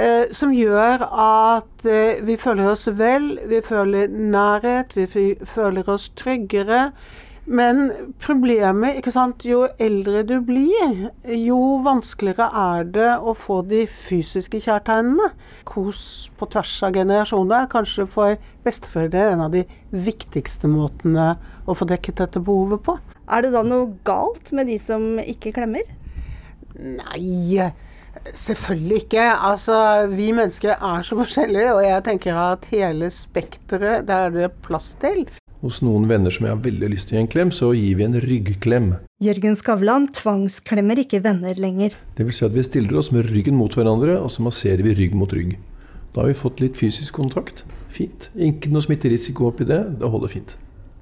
[0.00, 6.08] eh, som gjør at eh, vi føler oss vel, vi føler nærhet, vi føler oss
[6.16, 6.92] tryggere.
[7.50, 7.88] Men
[8.22, 14.60] problemet, ikke sant, jo eldre du blir, jo vanskeligere er det å få de fysiske
[14.62, 15.32] kjærtegnene.
[15.66, 16.02] Kos
[16.38, 21.32] på tvers av generasjoner er kanskje for besteforeldre en av de viktigste måtene
[21.66, 22.98] å få dekket dette behovet på.
[23.30, 25.86] Er det da noe galt med de som ikke klemmer?
[26.74, 27.70] Nei.
[28.34, 29.26] Selvfølgelig ikke.
[29.50, 29.76] Altså,
[30.10, 34.92] vi mennesker er så forskjellige, og jeg tenker at hele spekteret, det er det plass
[35.00, 35.28] til.
[35.60, 37.98] Hos noen venner som jeg har veldig lyst til å gi en klem, så gir
[37.98, 38.94] vi en ryggklem.
[39.22, 41.94] Jørgen Skavlan tvangsklemmer ikke venner lenger.
[42.16, 44.96] Det vil si at vi stiller oss med ryggen mot hverandre, og så masserer vi
[44.96, 45.58] rygg mot rygg.
[46.14, 47.62] Da har vi fått litt fysisk kontakt.
[47.92, 48.30] Fint.
[48.34, 49.82] Ikke noe smitterisiko oppi det.
[50.00, 50.56] Det holder fint.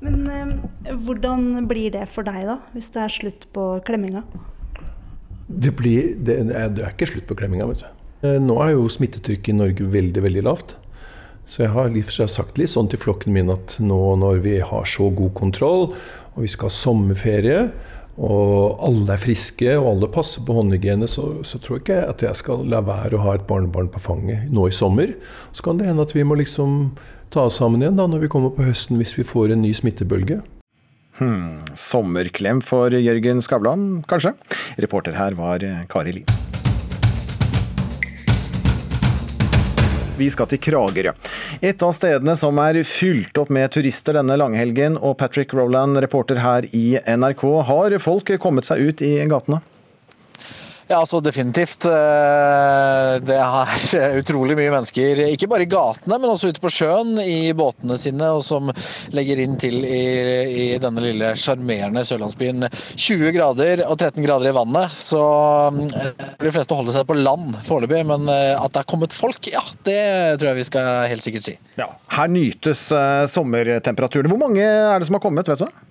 [0.05, 2.59] Men eh, hvordan blir det for deg, da?
[2.75, 4.25] Hvis det er slutt på klemminga?
[5.49, 7.89] Det, blir, det, det er ikke slutt på klemminga, vet du.
[8.29, 10.77] Eh, nå er jo smittetrykket i Norge veldig, veldig lavt.
[11.49, 15.09] Så jeg har sagt litt sånn til flokken min at nå når vi har så
[15.09, 15.87] god kontroll,
[16.35, 17.63] og vi skal ha sommerferie,
[18.19, 22.25] og alle er friske og alle passer på håndhygiene, så, så, tror jeg ikke at
[22.27, 25.15] jeg skal la være å ha et barnebarn på fanget nå i sommer.
[25.55, 26.91] Så kan det hende at vi må liksom
[27.31, 29.73] ta oss sammen igjen da når vi kommer på høsten hvis vi får en ny
[29.77, 30.41] smittebølge.
[31.19, 34.37] Hmm, sommerklem for Jørgen Skavlan, kanskje?
[34.79, 36.39] Reporter her var Kari Lien.
[40.19, 41.13] Vi skal til Kragerø.
[41.63, 44.97] Et av stedene som er fylt opp med turister denne langhelgen.
[44.99, 47.45] Og Patrick Roland, reporter her i NRK.
[47.69, 49.61] Har folk kommet seg ut i gatene?
[50.89, 51.85] Ja, altså definitivt.
[51.85, 53.73] Eh, det er
[54.23, 58.31] utrolig mye mennesker, ikke bare i gatene, men også ute på sjøen i båtene sine,
[58.33, 58.71] og som
[59.13, 60.01] legger inn til i,
[60.49, 62.71] i denne lille sjarmerende sørlandsbyen.
[62.97, 65.21] 20 grader og 13 grader i vannet, så
[65.69, 68.01] eh, de fleste holder seg på land foreløpig.
[68.09, 70.01] Men eh, at det er kommet folk, ja, det
[70.41, 71.59] tror jeg vi skal helt sikkert si.
[71.77, 72.87] Ja, Her nytes
[73.35, 74.33] sommertemperaturene.
[74.33, 75.88] Hvor mange er det som har kommet, vet du?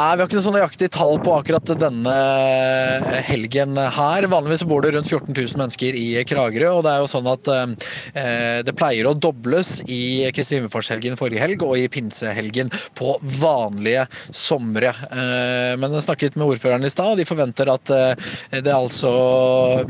[0.00, 2.12] Nei, Vi har ikke noe sånn nøyaktig tall på akkurat denne
[3.26, 4.24] helgen her.
[4.32, 6.70] Vanligvis bor det rundt 14 000 mennesker i Kragerø.
[6.78, 11.42] og Det er jo sånn at eh, det pleier å dobles i Kristi himmelfartshelgen forrige
[11.44, 14.94] helg og i pinsehelgen på vanlige somre.
[15.12, 19.12] Eh, men jeg snakket med ordføreren i stad, og de forventer at eh, det altså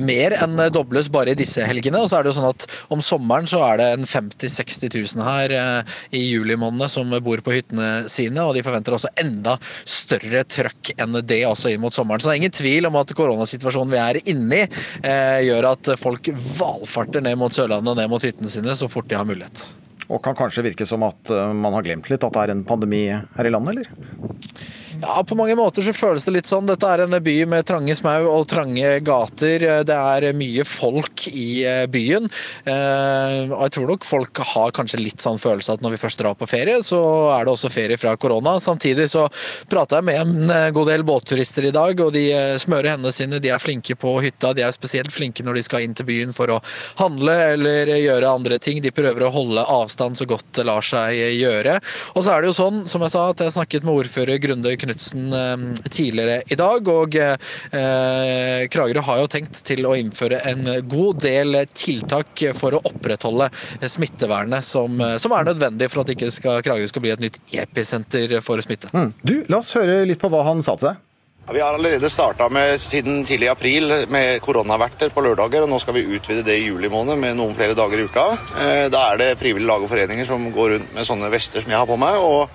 [0.03, 2.03] mer enn dobles bare i disse helgene.
[2.03, 4.99] Og så er det jo sånn at om sommeren så er det en 50 000-60
[5.23, 9.15] 000 her eh, i juli måned som bor på hyttene sine, og de forventer også
[9.23, 12.23] enda større trøkk enn det også inn mot sommeren.
[12.23, 15.93] Så det er ingen tvil om at koronasituasjonen vi er inne i, eh, gjør at
[16.01, 19.71] folk valfarter ned mot Sørlandet og ned mot hyttene sine så fort de har mulighet.
[20.11, 22.67] Og kan kanskje virke som at eh, man har glemt litt at det er en
[22.67, 24.79] pandemi her i landet, eller?
[25.01, 26.67] Ja, på mange måter så føles det litt sånn.
[26.69, 29.63] Dette er en by med trange smau og trange gater.
[29.89, 32.27] Det er mye folk i eh, byen.
[32.69, 36.21] Eh, og jeg tror nok folk har kanskje litt sånn følelse at når vi først
[36.21, 37.01] drar på ferie, så
[37.33, 38.59] er det også ferie fra korona.
[38.61, 39.25] Samtidig så
[39.73, 42.27] prata jeg med en eh, god del båtturister i dag, og de
[42.61, 43.41] smører hendene sine.
[43.41, 44.53] De er flinke på hytta.
[44.53, 46.61] De er spesielt flinke når de skal inn til byen for å
[47.01, 48.83] handle eller gjøre andre ting.
[48.85, 51.81] De prøver å holde avstand så godt det lar seg gjøre.
[52.13, 54.77] Og så er det jo sånn, som jeg sa, at jeg snakket med ordfører Grunde
[54.77, 56.89] Knutsen Knutsen eh, tidligere i dag.
[56.89, 62.83] og eh, Kragerø har jo tenkt til å innføre en god del tiltak for å
[62.91, 63.51] opprettholde
[63.87, 68.41] smittevernet som, som er nødvendig for at ikke skal, Kragerø skal bli et nytt episenter
[68.45, 68.91] for smitte.
[68.95, 69.13] Mm.
[69.23, 71.07] Du, La oss høre litt på hva han sa til deg.
[71.47, 72.49] Ja, vi har allerede starta
[72.79, 75.63] siden tidlig i april med koronaverter på lørdager.
[75.63, 78.27] og Nå skal vi utvide det i juli måned med noen flere dager i uka.
[78.61, 81.73] Eh, da er det frivillige lag og foreninger som går rundt med sånne vester som
[81.73, 82.21] jeg har på meg.
[82.21, 82.51] og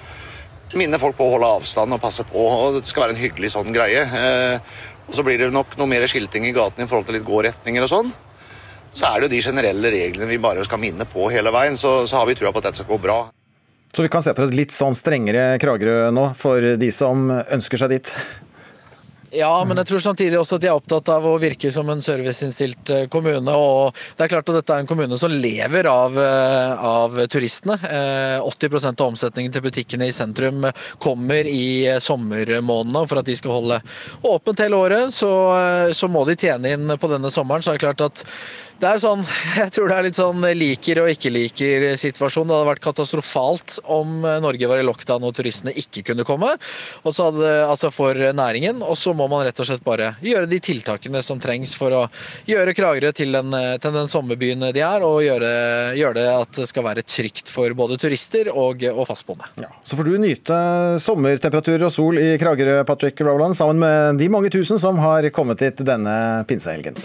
[0.79, 2.43] minne folk på å holde avstand og passe på.
[2.43, 4.03] og Det skal være en hyggelig sånn greie.
[4.05, 7.27] Eh, og Så blir det nok noe mer skilting i gaten i forhold til litt
[7.27, 8.13] gåretninger og sånn.
[8.95, 11.75] Så er det jo de generelle reglene vi bare skal minne på hele veien.
[11.77, 13.19] Så, så har vi trua på at dette skal gå bra.
[13.95, 17.79] Så vi kan se for oss litt sånn strengere Kragerø nå for de som ønsker
[17.79, 18.11] seg dit?
[19.33, 22.03] Ja, men jeg tror samtidig også at de er opptatt av å virke som en
[22.03, 23.51] serviceinnstilt eh, kommune.
[23.51, 27.77] og det er klart at Dette er en kommune som lever av, eh, av turistene.
[28.45, 30.67] 80 eh, av omsetningen til butikkene i sentrum
[31.01, 33.05] kommer i sommermånedene.
[33.09, 33.81] For at de skal holde
[34.21, 35.31] åpent hele året, så,
[35.95, 37.65] så må de tjene inn på denne sommeren.
[37.65, 38.25] så er det klart at
[38.81, 39.23] det er sånn,
[39.61, 42.47] Jeg tror det er litt sånn liker og ikke liker situasjon.
[42.49, 46.51] Det hadde vært katastrofalt om Norge var i lockdown og turistene ikke kunne komme.
[47.03, 48.81] Og så hadde, altså For næringen.
[48.83, 52.03] Og så må man rett og slett bare gjøre de tiltakene som trengs for å
[52.49, 55.51] gjøre Kragerø til den, til den sommerbyen de er, og gjøre,
[55.99, 59.47] gjøre, det at det skal være trygt for både turister og, og fastboende.
[59.61, 60.59] Ja, så får du nyte
[61.03, 65.63] sommertemperaturer og sol i Kragerø, Patrick Rowland, sammen med de mange tusen som har kommet
[65.63, 66.17] hit denne
[66.49, 66.99] pinsehelgen.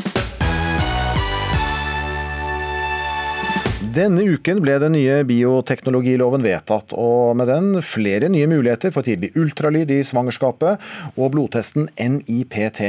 [3.91, 9.33] Denne uken ble den nye bioteknologiloven vedtatt, og med den flere nye muligheter for tidlig
[9.41, 10.79] ultralyd i svangerskapet
[11.17, 12.85] og blodtesten NIPT.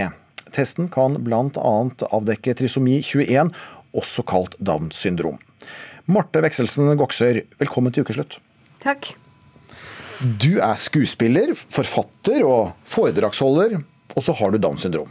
[0.54, 1.72] Testen kan bl.a.
[2.06, 3.50] avdekke trisomi 21,
[3.98, 5.40] også kalt Downs syndrom.
[6.06, 8.38] Marte Vekselsen Goksør, velkommen til ukeslutt.
[8.86, 9.16] Takk.
[10.22, 13.80] Du er skuespiller, forfatter og foredragsholder,
[14.14, 15.10] og så har du Downs syndrom.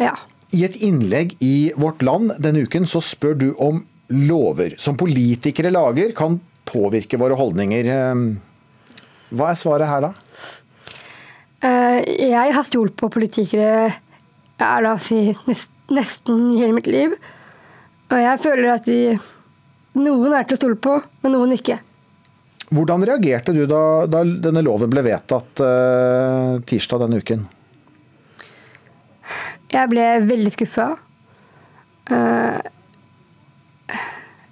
[0.00, 0.16] Ja.
[0.56, 5.72] I et innlegg i Vårt Land denne uken så spør du om lover som politikere
[5.74, 7.88] lager, kan påvirke våre holdninger.
[7.92, 8.26] Ehm,
[9.32, 10.12] hva er svaret her, da?
[11.58, 13.90] Eh, jeg har stolt på politikere
[14.58, 15.34] jeg la oss si,
[15.94, 17.14] nesten hele mitt liv.
[18.08, 19.18] Og jeg føler at de,
[19.98, 21.78] noen er til å stole på, men noen ikke.
[22.68, 27.46] Hvordan reagerte du da, da denne loven ble vedtatt uh, tirsdag denne uken?
[29.72, 30.88] Jeg ble veldig skuffa.
[32.08, 32.58] Uh,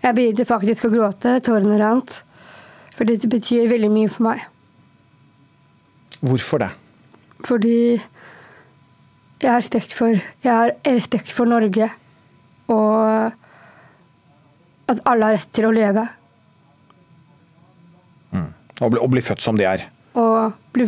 [0.06, 1.38] jeg begynte faktisk å gråte.
[1.42, 2.20] Tårene rant.
[2.96, 4.44] For det betyr veldig mye for meg.
[6.22, 6.70] Hvorfor det?
[7.44, 11.90] Fordi jeg har respekt for, jeg har respekt for Norge.
[12.72, 13.32] Og
[14.86, 16.06] at alle har rett til å leve.
[18.30, 18.48] Mm.
[18.80, 19.88] Og, bli, og, bli, født som de er.
[20.16, 20.86] Og bli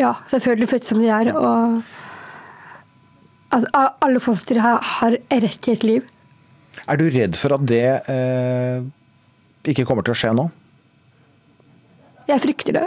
[0.00, 1.30] ja, selvfølgelig født som de er.
[1.38, 1.78] Og
[3.52, 6.10] at alle fostre har, har rett til et liv.
[6.88, 8.82] Er du redd for at det eh,
[9.72, 10.48] ikke kommer til å skje nå?
[12.28, 12.86] Jeg frykter det.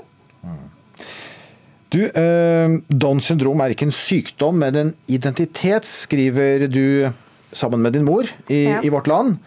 [1.93, 7.11] Du, eh, Downs syndrom er ikke en sykdom, men en identitet, skriver du
[7.55, 8.81] sammen med din mor i, ja.
[8.83, 9.37] i Vårt Land.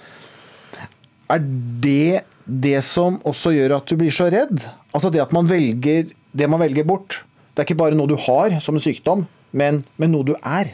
[1.28, 4.64] Er det det som også gjør at du blir så redd?
[4.96, 7.22] Altså det at man velger det man velger bort.
[7.52, 10.72] Det er ikke bare noe du har som en sykdom, men, men noe du er.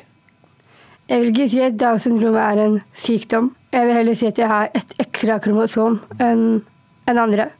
[1.08, 3.50] Jeg vil ikke si at Downs syndrom er en sykdom.
[3.74, 6.62] Jeg vil heller si at jeg har et ekstra kromosom enn
[7.10, 7.50] en andre.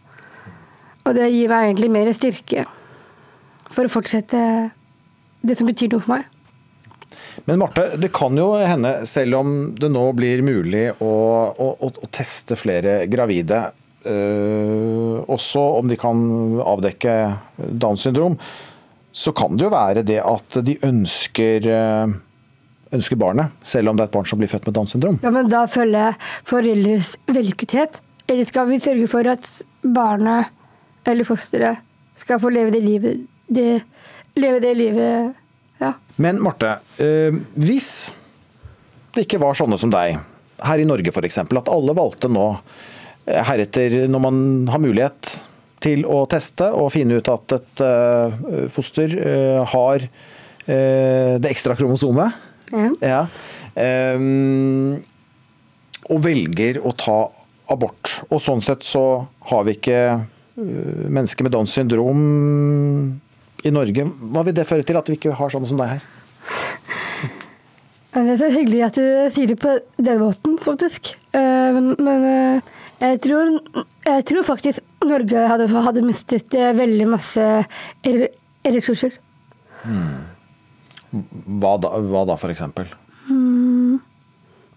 [1.04, 2.64] Og det gir meg egentlig mer styrke
[3.74, 4.40] for å fortsette
[5.44, 6.30] det som betyr noe for meg.
[7.44, 11.14] Men Marte, det kan jo hende, selv om det nå blir mulig å,
[11.52, 13.60] å, å teste flere gravide,
[14.08, 16.22] øh, også om de kan
[16.64, 17.16] avdekke
[17.58, 18.38] Downs syndrom,
[19.14, 22.16] så kan det jo være det at de ønsker, øh,
[22.94, 25.20] ønsker barnet, selv om det er et barn som blir født med Downs syndrom.
[25.24, 28.00] Ja, men da følger jeg foreldres vellykkethet.
[28.30, 29.48] Eller skal vi sørge for at
[29.84, 30.52] barnet
[31.04, 31.82] eller fosteret
[32.16, 33.82] skal få leve det livet det,
[34.40, 35.34] leve det livet
[35.82, 35.92] ja.
[36.16, 37.90] Men Marte, øh, hvis
[39.14, 40.16] det ikke var sånne som deg,
[40.64, 44.38] her i Norge f.eks., at alle valgte nå eh, heretter, når man
[44.70, 45.34] har mulighet
[45.84, 49.18] til å teste og finne ut at et uh, foster
[49.68, 50.06] har
[50.64, 52.38] det ekstra kromosomet,
[52.72, 52.88] Ja.
[53.04, 53.22] ja,
[54.16, 55.02] um,
[56.10, 57.18] og velger å ta
[57.72, 58.20] abort.
[58.30, 60.00] Og sånn sett så har vi ikke
[60.56, 62.20] mennesker med Downs syndrom
[63.64, 64.04] i Norge.
[64.04, 66.04] Hva vil det føre til at vi ikke har sånne som deg her?
[68.14, 71.16] Det er hyggelig at du sier det på den måten, faktisk.
[71.34, 73.56] Eh, Men, men eh, jeg, tror,
[74.06, 77.48] jeg tror faktisk Norge hadde, hadde mistet eh, veldig masse
[78.04, 79.18] ressurser.
[79.82, 80.33] ressurser.
[81.14, 82.88] Hva da, hva da for eksempel?
[83.30, 84.00] Mm,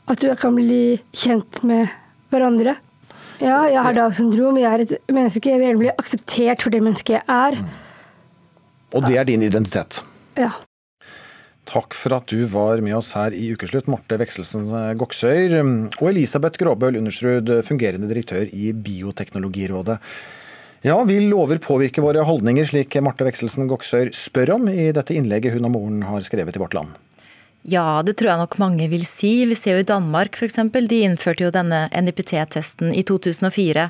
[0.07, 1.89] At du kan bli kjent med
[2.31, 2.77] hverandre.
[3.41, 5.51] Ja, jeg har Downs syndrom, jeg er et menneske.
[5.51, 7.59] Jeg vil gjerne bli akseptert for det mennesket jeg er.
[8.95, 10.01] Og det er din identitet.
[10.39, 10.53] Ja.
[11.67, 15.57] Takk for at du var med oss her i Ukeslutt, Marte Vekselsen Goksøyr.
[15.99, 19.99] Og Elisabeth Gråbøl Undersrud, fungerende direktør i Bioteknologirådet.
[20.87, 25.57] Ja, vil lover påvirke våre holdninger, slik Marte Vekselsen Goksøyr spør om i dette innlegget
[25.57, 26.93] hun og moren har skrevet i Vårt Land?
[27.69, 29.43] Ja, det tror jeg nok mange vil si.
[29.45, 30.55] Vi ser jo i Danmark f.eks.
[30.71, 33.89] De innførte jo denne NIPT-testen i 2004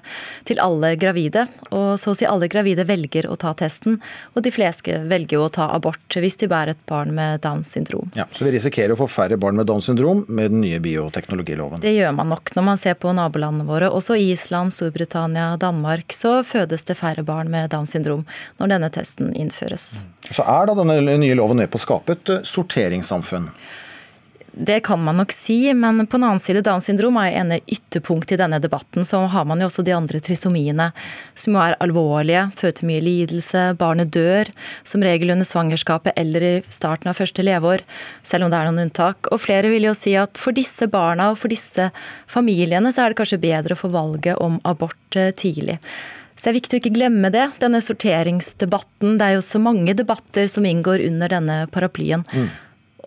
[0.49, 1.43] til alle gravide.
[1.70, 3.99] Og så å si alle gravide velger å ta testen,
[4.34, 7.70] og de fleste velger jo å ta abort hvis de bærer et barn med Downs
[7.76, 8.09] syndrom.
[8.18, 11.84] Ja, så vi risikerer å få færre barn med Downs syndrom med den nye bioteknologiloven.
[11.86, 13.91] Det gjør man nok når man ser på nabolandene våre.
[13.93, 16.18] Også Island, Storbritannia, Danmark.
[16.18, 18.26] Så fødes det færre barn med Downs syndrom
[18.57, 19.99] når denne testen innføres.
[20.32, 23.51] Så er da denne nye loven med på å skape et eh, sorteringssamfunn?
[24.60, 28.32] Det kan man nok si, men på den annen side, Downs syndrom er en ytterpunkt
[28.34, 29.05] i denne debatten.
[29.05, 30.88] Så har man jo også de andre trisomiene,
[31.38, 33.64] som jo er alvorlige, fører til mye lidelse.
[33.78, 34.49] Barnet dør
[34.88, 37.86] som regel under svangerskapet eller i starten av første leveår,
[38.26, 39.30] selv om det er noen unntak.
[39.30, 41.91] Og flere vil jo si at for disse barna og for disse
[42.26, 45.78] familiene, så er det kanskje bedre å få valget om abort eh, tidlig.
[46.38, 49.18] Så det er viktig å ikke glemme det, denne sorteringsdebatten.
[49.18, 52.26] Det er jo så mange debatter som inngår under denne paraplyen.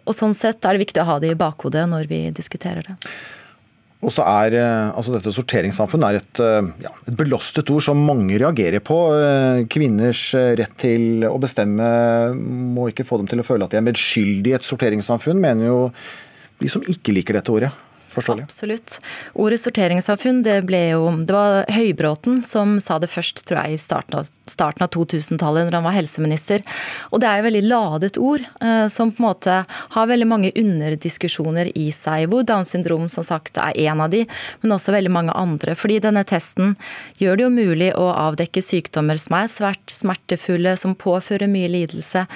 [0.08, 2.96] Og sånn sett er det viktig å ha det i bakhodet når vi diskuterer det.
[4.00, 8.00] Og så er eh, altså dette sorteringssamfunn er et, eh, ja, et belastet ord som
[8.00, 8.96] mange reagerer på.
[9.12, 10.22] Eh, Kvinners
[10.56, 11.90] rett til å bestemme
[12.32, 15.68] må ikke få dem til å føle at de er medskyldige i et sorteringssamfunn, mener
[15.68, 15.78] jo
[16.60, 17.72] de som ikke liker dette ordet.
[18.10, 18.42] Forståelig.
[18.48, 18.96] Absolutt.
[19.38, 23.80] Ordet sorteringssamfunn, det ble jo Det var Høybråten som sa det først, tror jeg, i
[23.80, 26.64] starten av, av 2000-tallet, når han var helseminister.
[27.10, 29.58] Og det er jo veldig ladet ord, eh, som på en måte
[29.94, 34.24] har veldig mange underdiskusjoner i seg, hvor Downs syndrom som sagt er en av de,
[34.62, 35.76] men også veldig mange andre.
[35.78, 36.74] Fordi denne testen
[37.22, 42.26] gjør det jo mulig å avdekke sykdommer som er svært smertefulle, som påfører mye lidelse.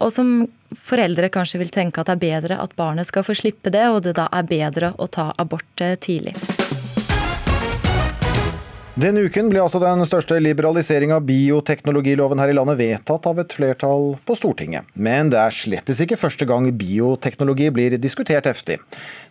[0.00, 3.72] Og som foreldre kanskje vil tenke at det er bedre at barnet skal få slippe
[3.72, 6.36] det, og det da er bedre å ta abort eh, tidlig.
[8.96, 13.52] Denne uken ble altså den største liberalisering av bioteknologiloven her i landet vedtatt av et
[13.52, 14.88] flertall på Stortinget.
[14.96, 18.78] Men det er slettes ikke første gang bioteknologi blir diskutert heftig.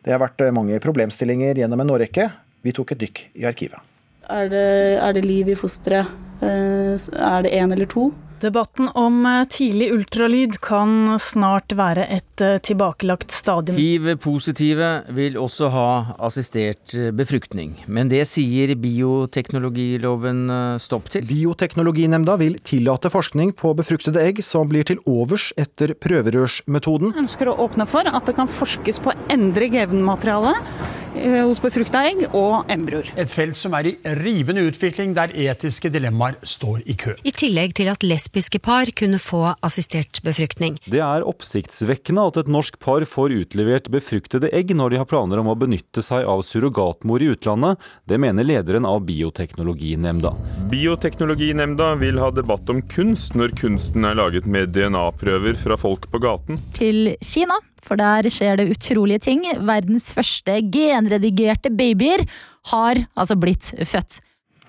[0.06, 2.28] Det har vært mange problemstillinger gjennom en årrekke.
[2.62, 3.82] Vi tok et dykk i arkivet.
[4.30, 4.68] Er det,
[5.02, 6.14] er det liv i fosteret?
[6.46, 8.12] Eh, Er det én eller to?
[8.42, 13.78] Debatten om eh, tidlig ultralyd kan snart være et eh, tilbakelagt stadium.
[13.80, 15.88] Hiv-positive vil også ha
[16.28, 20.44] assistert eh, befruktning, men det sier bioteknologiloven
[20.84, 21.24] stopp til.
[21.30, 27.16] Bioteknologinemnda vil tillate forskning på befruktede egg som blir til overs etter prøverørsmetoden.
[27.16, 31.05] ønsker å åpne for at det kan forskes på å endre genmaterialet
[31.46, 33.12] hos befrukta egg og embryoer.
[33.20, 37.16] Et felt som er i rivende utvikling, der etiske dilemmaer står i kø.
[37.24, 40.78] I tillegg til at lesbiske par kunne få assistert befruktning.
[40.86, 45.42] Det er oppsiktsvekkende at et norsk par får utlevert befruktede egg når de har planer
[45.42, 47.82] om å benytte seg av surrogatmor i utlandet.
[48.06, 50.34] Det mener lederen av Bioteknologinemnda.
[50.72, 56.22] Bioteknologinemnda vil ha debatt om kunst når kunsten er laget med DNA-prøver fra folk på
[56.24, 56.60] gaten.
[56.76, 59.46] til Kina, for der skjer det utrolige ting.
[59.66, 62.26] Verdens første genredigerte babyer
[62.72, 64.20] har altså blitt født.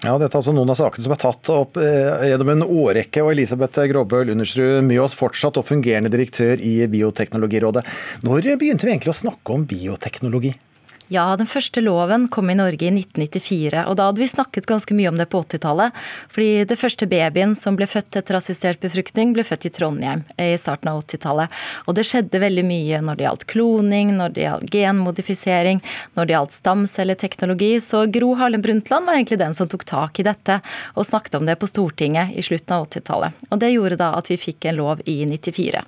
[0.05, 3.23] Ja, Dette er altså noen av sakene som er tatt opp eh, gjennom en årrekke.
[3.25, 7.83] og Elisabeth Gråbøl Undersrud med oss fortsatt og fungerende direktør i Bioteknologirådet.
[8.27, 10.53] Når begynte vi egentlig å snakke om bioteknologi?
[11.09, 14.94] Ja, den første loven kom i Norge i 1994, og da hadde vi snakket ganske
[14.98, 15.94] mye om det på 80-tallet.
[16.34, 20.48] Fordi det første babyen som ble født etter assistert befruktning, ble født i Trondheim i
[20.59, 21.54] starten av 80-tallet.
[21.86, 25.82] Og det skjedde veldig mye når det gjaldt kloning, når det gjaldt genmodifisering,
[26.18, 27.70] når det gjaldt stamcelleteknologi.
[27.86, 30.59] Så Gro Harlem Brundtland var egentlig den som tok tak i dette,
[30.98, 33.46] og snakket om det på Stortinget i slutten av 80-tallet.
[33.52, 35.86] Og det gjorde da at vi fikk en lov i 94.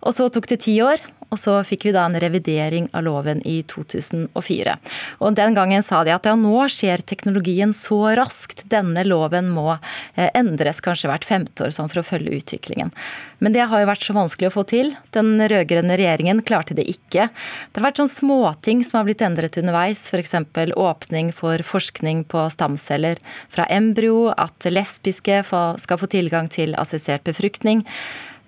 [0.00, 3.40] Og så tok det ti år, og så fikk vi da en revidering av loven
[3.46, 4.74] i 2004.
[5.22, 9.68] Og Den gangen sa de at ja, nå skjer teknologien så raskt, denne loven må
[9.76, 12.90] eh, endres kanskje hvert femte år sånn for å følge utviklingen.
[13.38, 14.90] Men det har jo vært så vanskelig å få til.
[15.14, 17.28] Den rød-grønne regjeringen klarte det ikke.
[17.30, 20.34] Det har vært sånn småting som har blitt endret underveis, f.eks.
[20.74, 23.22] åpning for forskning på stamceller
[23.52, 27.86] fra embryo, at lesbiske skal få tilgang til assistert befruktning.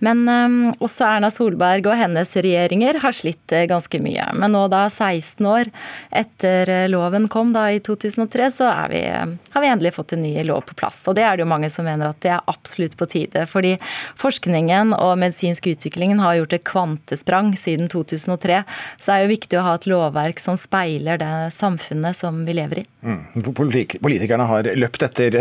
[0.02, 4.24] Men um, også Erna Solberg og hennes regjeringer har slitt uh, ganske mye.
[4.34, 5.70] Men nå da 16 år
[6.10, 10.24] etter uh, loven kom da i 2003, så vi, uh, har vi endelig fått en
[10.26, 11.04] ny lov på plass.
[11.06, 13.44] Og det er det jo mange som mener at det er absolutt på tide.
[13.46, 13.76] Fordi
[14.18, 18.64] forskningen og medisinsk utviklingen har gjort et kvantesprang siden 2003.
[18.98, 22.58] Så det er jo viktig å ha et lovverk som speiler det samfunnet som vi
[22.58, 22.86] lever i.
[23.06, 23.22] Mm.
[23.54, 25.38] Politikerne har løpt etter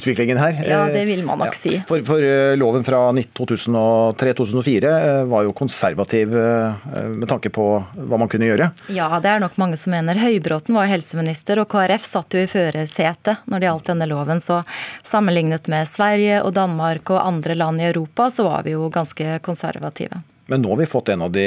[0.00, 0.64] utviklingen her.
[0.64, 1.60] Ja, det vil man nok ja.
[1.60, 1.76] si.
[1.88, 6.74] For, for loven fra 2003 2003-2004 eh, var jo konservativ eh,
[7.08, 8.70] med tanke på hva man kunne gjøre.
[8.94, 10.18] Ja, det er nok mange som mener.
[10.18, 14.42] Høybråten var helseminister, og KrF satt jo i førersetet når det gjaldt denne loven.
[14.42, 14.62] Så
[15.06, 19.38] sammenlignet med Sverige og Danmark og andre land i Europa, så var vi jo ganske
[19.44, 20.22] konservative.
[20.50, 21.46] Men nå har vi fått en av de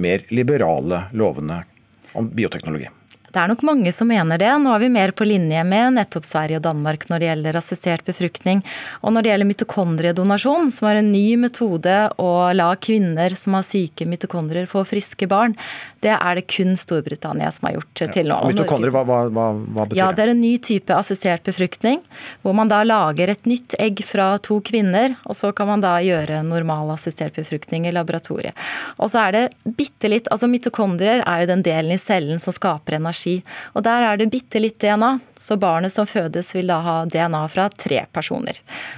[0.00, 1.62] mer liberale lovene
[2.12, 2.88] om bioteknologi.
[3.30, 4.50] Det er nok mange som mener det.
[4.58, 8.02] Nå er vi mer på linje med nettopp Sverige og Danmark når det gjelder assistert
[8.06, 8.62] befruktning.
[9.04, 13.66] Og når det gjelder mitokondriedonasjon, som er en ny metode å la kvinner som har
[13.66, 15.54] syke mitokondrier få friske barn,
[16.02, 18.40] det er det kun Storbritannia som har gjort til nå.
[18.40, 20.00] Ja, mitokondrier, hva, hva, hva, betyr det?
[20.00, 22.02] Ja, Det er en ny type assistert befruktning,
[22.42, 25.94] hvor man da lager et nytt egg fra to kvinner, og så kan man da
[26.02, 28.58] gjøre normal assistert befruktning i laboratoriet.
[28.98, 29.44] Og så er det
[29.76, 33.42] bitte litt Altså mitokondrier er jo den delen i cellen som skaper energi energi.
[33.74, 37.48] Og der er det bitte litt DNA, så barnet som fødes vil da ha DNA
[37.48, 38.56] fra tre personer.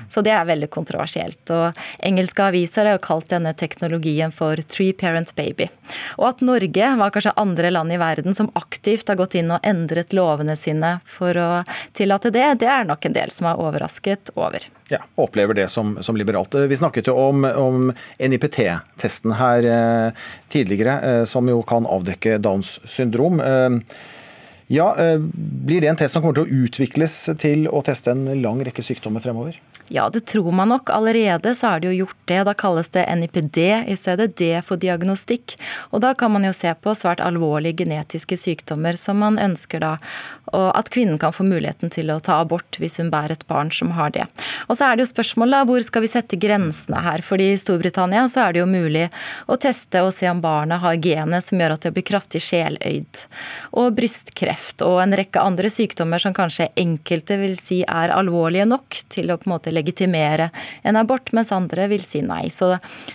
[0.09, 1.51] Så det er veldig kontroversielt.
[1.51, 5.69] Og engelske aviser har kalt denne teknologien for three parent baby.
[6.19, 9.61] Og at Norge var kanskje andre land i verden som aktivt har gått inn og
[9.63, 11.63] endret lovene sine for å
[11.93, 14.63] tillate det, det er nok en del som er overrasket over.
[14.93, 16.55] Ja, opplever det som, som liberalt.
[16.69, 22.75] Vi snakket jo om, om NIPT-testen her eh, tidligere, eh, som jo kan avdekke Downs
[22.85, 23.41] syndrom.
[23.41, 23.79] Eh,
[24.73, 25.17] ja, eh,
[25.65, 28.85] Blir det en test som kommer til å utvikles til å teste en lang rekke
[28.85, 29.57] sykdommer fremover?
[29.89, 30.91] Ja, det tror man nok.
[30.91, 32.41] Allerede så er det jo gjort det.
[32.49, 33.59] Da kalles det NIPD
[33.93, 34.37] i stedet.
[34.37, 35.57] D for diagnostikk.
[35.91, 39.97] Og da kan man jo se på svært alvorlige genetiske sykdommer som man ønsker da
[40.53, 43.71] og at kvinnen kan få muligheten til å ta abort hvis hun bærer et barn
[43.73, 44.27] som har det.
[44.69, 47.25] Og så er det jo spørsmålet hvor skal vi sette grensene her.
[47.25, 49.07] Fordi i Storbritannia så er det jo mulig
[49.49, 53.23] å teste og se om barnet har genet som gjør at det blir kraftig sjeløyd.
[53.81, 59.01] Og brystkreft og en rekke andre sykdommer som kanskje enkelte vil si er alvorlige nok
[59.13, 60.51] til å på en måte legitimere
[60.83, 62.45] en abort, mens andre vil si nei.
[62.53, 62.75] Så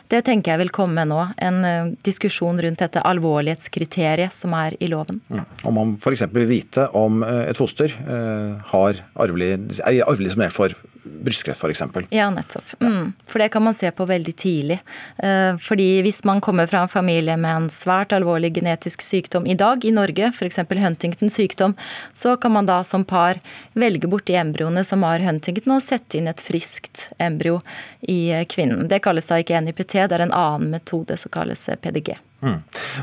[0.09, 1.21] det tenker jeg vil komme nå.
[1.37, 5.21] En eh, diskusjon rundt dette alvorlighetskriteriet som er i loven.
[5.29, 5.45] Mm.
[5.69, 6.25] Om man f.eks.
[6.33, 9.53] vil vite om Eh, et foster eh, har arvelig,
[9.83, 10.75] er arvelig disponert for
[11.23, 11.83] brystkreft f.eks.
[12.09, 12.73] Ja, nettopp.
[12.81, 13.13] Mm.
[13.27, 14.79] For det kan man se på veldig tidlig.
[15.17, 19.55] Eh, fordi hvis man kommer fra en familie med en svært alvorlig genetisk sykdom i
[19.57, 20.59] dag i Norge, f.eks.
[20.69, 21.75] Huntingtons sykdom,
[22.13, 23.39] så kan man da som par
[23.73, 27.59] velge bort de embryoene som har Huntington, og sette inn et friskt embryo
[28.01, 28.87] i kvinnen.
[28.87, 32.15] Det kalles da ikke NIPT, det er en annen metode som kalles PDG.
[32.41, 32.59] Mm.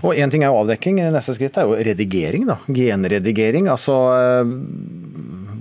[0.07, 2.47] Og Én ting er jo avdekking, neste skritt er jo redigering.
[2.47, 3.69] da, Genredigering.
[3.69, 4.53] altså eh,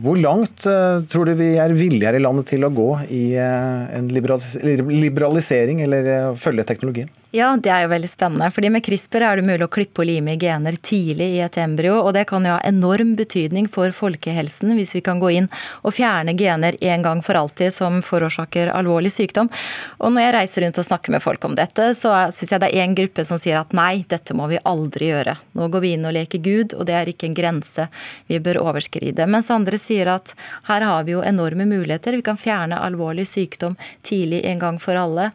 [0.04, 3.24] hvor langt uh, tror du vi er villige her i landet til å gå i
[3.40, 7.12] uh, en liberalisering eller uh, følge teknologien?
[7.34, 8.52] Ja, det er jo veldig spennende.
[8.54, 11.96] fordi med CRISPR er det mulig å klippe og lime gener tidlig i et embryo.
[12.06, 15.48] Og det kan jo ha enorm betydning for folkehelsen hvis vi kan gå inn
[15.82, 19.50] og fjerne gener en gang for alltid som forårsaker alvorlig sykdom.
[19.98, 22.70] Og når jeg reiser rundt og snakker med folk om dette, så syns jeg det
[22.70, 25.34] er en gruppe som sier at nei, dette må vi aldri gjøre.
[25.58, 27.88] Nå går vi inn og leker Gud, og det er ikke en grense
[28.30, 29.26] vi bør overskride.
[29.26, 30.36] Mens andre sier at
[30.70, 32.14] her har vi jo enorme muligheter.
[32.14, 33.74] Vi kan fjerne alvorlig sykdom
[34.06, 35.32] tidlig en gang for alle,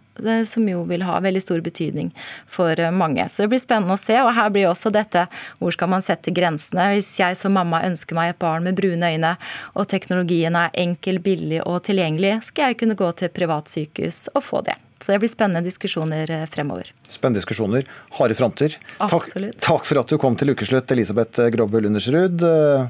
[0.47, 2.15] som jo vil ha veldig stor betydning betydning
[2.47, 3.29] for mange.
[3.29, 4.17] Så det blir spennende å se.
[4.23, 5.27] Og her blir også dette
[5.59, 6.93] hvor skal man sette grensene.
[6.95, 9.37] Hvis jeg som mamma ønsker meg et barn med brune øyne,
[9.75, 14.63] og teknologien er enkel, billig og tilgjengelig, skal jeg kunne gå til privatsykehus og få
[14.67, 14.77] det.
[14.99, 16.91] Så det blir spennende diskusjoner eh, fremover.
[17.07, 17.87] Spennende diskusjoner,
[18.19, 18.75] harde fronter.
[18.99, 19.29] Takk,
[19.63, 22.89] takk, for at du kom til ukeslutt, Elisabeth Grobbe Lundersrud, eh,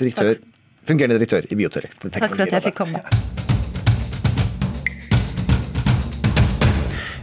[0.00, 0.40] direktør,
[0.88, 2.16] fungerende direktør i Bioteknologirådet.
[2.16, 3.53] Takk for at jeg fikk komme.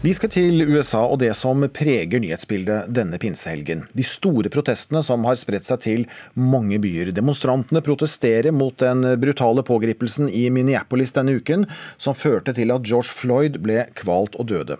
[0.01, 3.83] Vi skal til USA og det som preger nyhetsbildet denne pinsehelgen.
[3.93, 7.11] De store protestene som har spredt seg til mange byer.
[7.13, 11.67] Demonstrantene protesterer mot den brutale pågripelsen i Minneapolis denne uken,
[12.01, 14.79] som førte til at George Floyd ble kvalt og døde.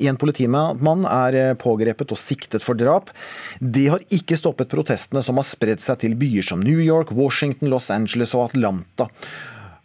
[0.00, 3.12] En politimann er pågrepet og siktet for drap.
[3.60, 7.68] Det har ikke stoppet protestene som har spredt seg til byer som New York, Washington,
[7.68, 9.12] Los Angeles og Atlanta.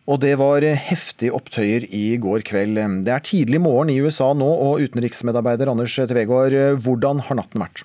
[0.08, 2.80] Og det var heftige opptøyer i går kveld.
[3.04, 6.56] Det er tidlig morgen i USA nå, og utenriksmedarbeider Anders Tvegård,
[6.86, 7.84] hvordan har natten vært?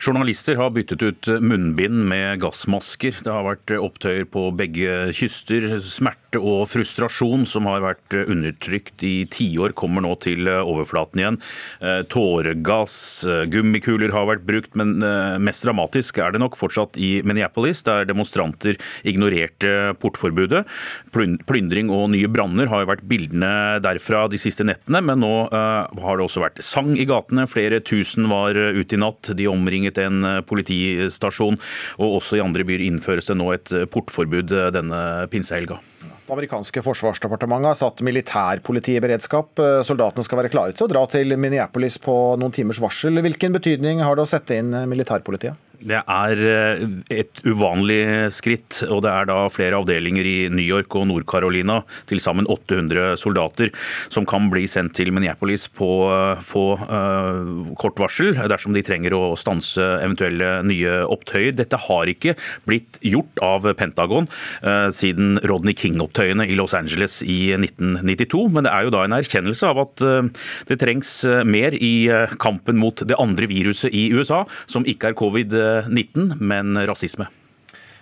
[0.00, 3.18] Journalister har byttet ut munnbind med gassmasker.
[3.20, 5.66] Det har vært opptøyer på begge kyster.
[5.84, 11.36] Smerte og frustrasjon som har vært undertrykt i tiår, kommer nå til overflaten igjen.
[11.84, 12.96] Eh, tåregass,
[13.28, 17.84] eh, gummikuler har vært brukt, men eh, mest dramatisk er det nok fortsatt i Minneapolis,
[17.84, 20.64] der demonstranter ignorerte portforbudet.
[21.12, 26.24] Plyndring og nye branner har vært bildene derfra de siste nettene, men nå har det
[26.24, 27.44] også vært sang i gatene.
[27.50, 29.34] Flere tusen var ute i natt.
[29.36, 31.58] De omringet omringet en eh, politistasjon.
[31.98, 35.78] Og også i andre byer innføres det nå et eh, portforbud eh, denne pinsehelga.
[36.00, 39.58] Det amerikanske forsvarsdepartementet har satt militærpoliti i beredskap.
[39.82, 43.18] Soldatene skal være klare til å dra til Minneapolis på noen timers varsel.
[43.18, 45.58] Hvilken betydning har det å sette inn militærpolitiet?
[45.80, 46.82] Det er eh,
[47.22, 48.02] et uvanlig
[48.34, 53.16] skritt, og det er da flere avdelinger i New York og Nord-Carolina, til sammen 800
[53.20, 53.70] soldater,
[54.12, 59.14] som kan bli sendt til Minneapolis på eh, få uh, kort varsel dersom de trenger
[59.16, 61.54] å stanse eventuelle nye opptøyer.
[61.56, 62.36] Dette har ikke
[62.68, 64.28] blitt gjort av Pentagon
[64.64, 69.16] uh, siden Rodney King-opptøyene i Los Angeles i 1992, men det er jo da en
[69.16, 70.28] erkjennelse av at uh,
[70.68, 71.12] det trengs
[71.46, 72.10] mer i
[72.40, 77.28] kampen mot det andre viruset i USA, som ikke er covid-19 19, men rasisme.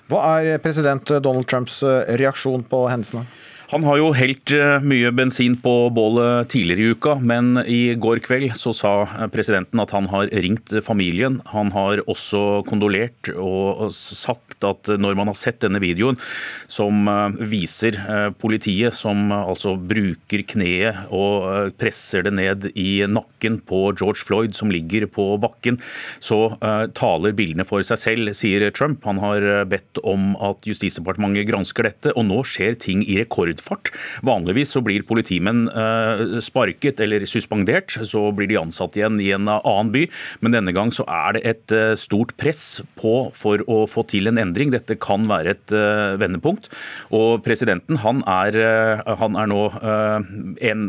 [0.08, 1.82] Hva er president Donald Trumps
[2.16, 3.26] reaksjon på hendelsene?
[3.68, 8.22] Han har jo helt eh, mye bensin på bålet tidligere i uka, men i går
[8.24, 8.92] kveld så sa
[9.28, 11.36] presidenten at han har ringt familien.
[11.52, 16.16] Han har også kondolert og sagt at når man har sett denne videoen
[16.64, 23.60] som eh, viser eh, politiet som altså bruker kneet og presser det ned i nakken
[23.68, 25.76] på George Floyd som ligger på bakken,
[26.24, 26.56] så
[26.96, 29.04] taler bildene for seg selv, sier Trump.
[29.08, 33.92] Han har bedt om at Justisdepartementet gransker dette, og nå skjer ting i rekord rekordfart.
[34.22, 39.48] Vanligvis så blir politimenn eh, sparket eller suspendert, så blir de ansatt igjen i en
[39.48, 40.06] annen by.
[40.40, 44.28] Men denne gang så er det et eh, stort press på for å få til
[44.28, 44.72] en endring.
[44.72, 46.70] Dette kan være et eh, vendepunkt.
[47.10, 48.54] Og presidenten han er,
[49.18, 49.60] han er nå
[50.64, 50.82] en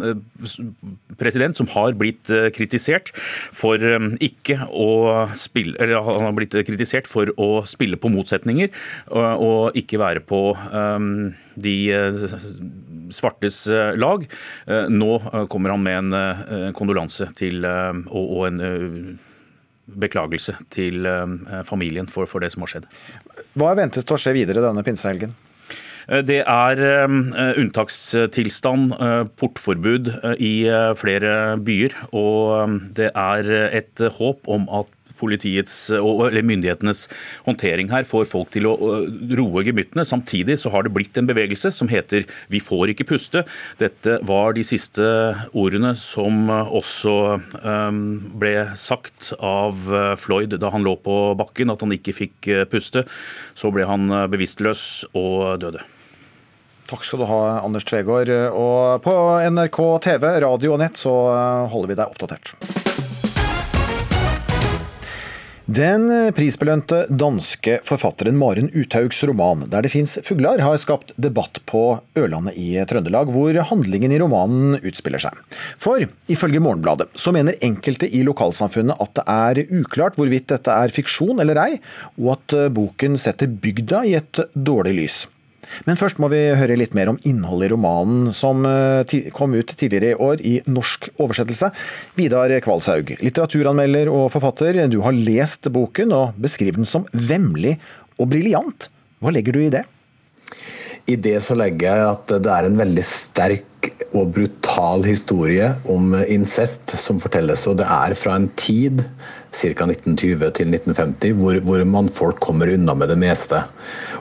[1.20, 3.12] president som har blitt kritisert
[3.56, 3.80] for
[4.24, 8.72] ikke å spille eller Han har blitt kritisert for å spille på motsetninger
[9.10, 10.42] og ikke være på
[11.60, 11.76] de
[13.12, 14.26] svartes eh, lag.
[14.68, 19.20] Eh, nå eh, kommer han med en kondolanse til, og, en
[19.90, 21.08] beklagelse til
[21.66, 22.90] familien for, for det som har skjedd.
[23.58, 25.34] Hva er ventet å skje videre denne pinsehelgen?
[26.26, 26.80] Det er
[27.62, 28.96] unntakstilstand,
[29.38, 30.10] portforbud
[30.42, 30.54] i
[30.98, 31.98] flere byer.
[32.18, 34.90] Og det er et håp om at
[35.20, 37.06] politiets eller myndighetenes
[37.46, 38.76] håndtering her får folk til å
[39.38, 40.08] roe gemyttene.
[40.08, 43.46] Samtidig så har det blitt en bevegelse som heter 'vi får ikke puste'.
[43.78, 45.04] Dette var de siste
[45.54, 47.42] ordene som også
[48.40, 49.76] ble sagt av
[50.18, 53.06] Floyd da han lå på bakken, at han ikke fikk puste.
[53.56, 55.84] Så ble han bevisstløs og døde.
[56.90, 58.32] Takk skal du ha, Anders Tvegård.
[58.50, 59.14] Og på
[59.52, 61.14] NRK TV, radio og nett så
[61.70, 62.56] holder vi deg oppdatert.
[65.70, 72.00] Den prisbelønte danske forfatteren Maren Uthaugs roman 'Der det fins fugler' har skapt debatt på
[72.18, 75.38] Ørlandet i Trøndelag, hvor handlingen i romanen utspiller seg.
[75.78, 80.90] For ifølge Morgenbladet så mener enkelte i lokalsamfunnet at det er uklart hvorvidt dette er
[80.90, 81.78] fiksjon eller ei,
[82.18, 85.28] og at boken setter bygda i et dårlig lys.
[85.88, 89.74] Men først må vi høre litt mer om innholdet i romanen, som eh, kom ut
[89.74, 91.72] tidligere i år i norsk oversettelse.
[92.18, 94.84] Vidar Kvalshaug, litteraturanmelder og forfatter.
[94.92, 97.78] Du har lest boken og beskriver den som vemmelig
[98.20, 98.90] og briljant.
[99.20, 99.86] Hva legger du i det?
[101.10, 103.69] I det så legger jeg at det er en veldig sterk
[104.10, 107.66] og brutal historie om incest som fortelles.
[107.70, 109.04] Og det er fra en tid,
[109.54, 109.86] ca.
[109.86, 113.62] 1920 til 1950, hvor, hvor mannfolk kommer unna med det meste.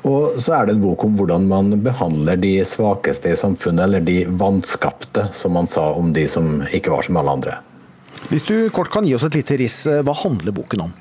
[0.05, 4.05] Og så er det en bok om hvordan man behandler de svakeste i samfunnet, eller
[4.05, 7.59] de vanskapte, som man sa om de som ikke var som alle andre.
[8.29, 10.97] Hvis du kort kan gi oss et lite riss, hva handler boken om?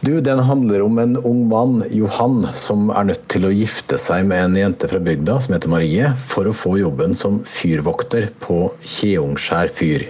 [0.00, 4.26] Du, Den handler om en ung mann, Johan, som er nødt til å gifte seg
[4.28, 8.58] med en jente fra bygda som heter Marie, for å få jobben som fyrvokter på
[8.84, 10.08] Kjeungskjær fyr.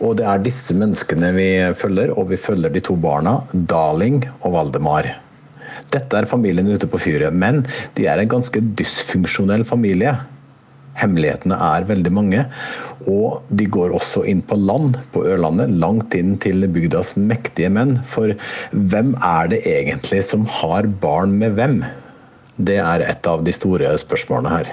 [0.00, 4.56] Og Det er disse menneskene vi følger, og vi følger de to barna, Daling og
[4.56, 5.12] Valdemar.
[5.92, 7.66] Dette er familien ute på fyret, men
[7.96, 10.16] de er en ganske dysfunksjonell familie.
[11.00, 12.44] Hemmelighetene er veldig mange.
[13.08, 17.98] Og de går også inn på land på Ørlandet, langt inn til bygdas mektige menn.
[18.08, 18.36] For
[18.70, 21.82] hvem er det egentlig som har barn med hvem?
[22.62, 24.72] Det er et av de store spørsmålene her.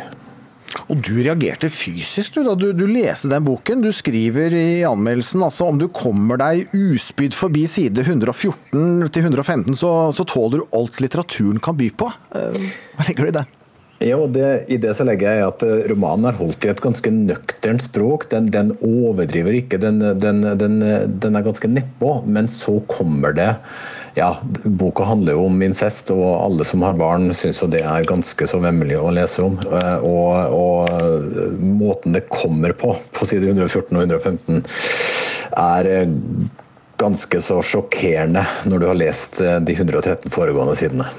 [0.89, 3.82] Og du reagerte fysisk du da du, du leste den boken.
[3.82, 9.78] Du skriver i anmeldelsen altså om du kommer deg uspydd forbi side 114 til 115,
[9.80, 12.11] så, så tåler du alt litteraturen kan by på.
[12.38, 13.47] Eh, hva legger du i det?
[14.00, 17.12] Ja, det, I det så legger jeg at eh, romanen er holdt i et ganske
[17.12, 18.30] nøkternt språk.
[18.32, 22.14] Den, den overdriver ikke, den, den, den, er ganske nedpå.
[22.24, 23.50] Men så kommer det
[24.16, 24.32] ja,
[24.64, 28.47] Boka handler jo om incest, og alle som har barn syns jo det er ganske
[28.50, 29.60] så vemmelig å lese om.
[29.68, 34.64] Eh, og, og måten det kommer på, på side 114 og 115,
[35.60, 36.20] er eh,
[37.00, 41.12] ganske så sjokkerende når du har lest de 113 foregående sidene.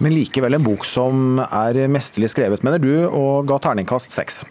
[0.00, 4.44] Men likevel en bok som er mesterlig skrevet, mener du, og ga terningkast seks.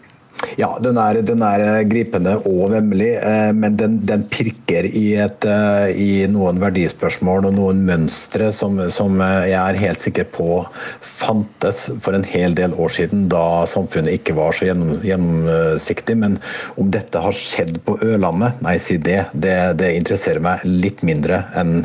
[0.56, 5.44] Ja, den er, den er, gripende og vemmelig, eh, men den, den pirker i, et,
[5.44, 10.62] eh, i, noen verdispørsmål og noen mønstre som, som, jeg er helt sikker på
[11.04, 16.16] fantes for en hel del år siden, da samfunnet ikke var så gjennom, gjennomsiktig.
[16.22, 16.38] Men
[16.80, 19.26] om dette har skjedd på Ørlandet, nei, si det.
[19.34, 21.82] Det, det interesserer meg litt mindre enn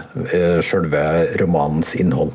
[0.64, 1.04] sjølve
[1.42, 2.32] romanens innhold.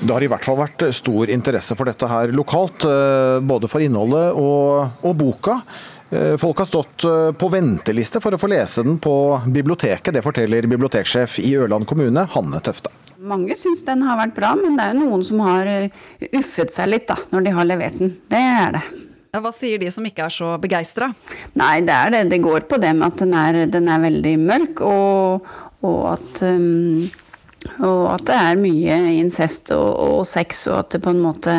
[0.00, 3.82] Det har i hvert fall vært stor interesse for dette her lokalt, eh, både for
[3.82, 5.56] innholdet og, og boka.
[6.14, 9.14] Eh, folk har stått eh, på venteliste for å få lese den på
[9.50, 10.14] biblioteket.
[10.14, 12.94] Det forteller biblioteksjef i Ørland kommune, Hanne Tøfte.
[13.18, 15.66] Mange syns den har vært bra, men det er jo noen som har
[16.30, 18.14] uffet seg litt da, når de har levert den.
[18.30, 18.86] Det er det.
[19.34, 21.10] Hva sier de som ikke er så begeistra?
[21.58, 22.26] Nei, det er det.
[22.30, 26.46] Det går på det med at den er, den er veldig mørk, og, og at
[26.46, 27.08] um
[27.66, 31.54] og at det er mye incest og, og sex, og at det på en måte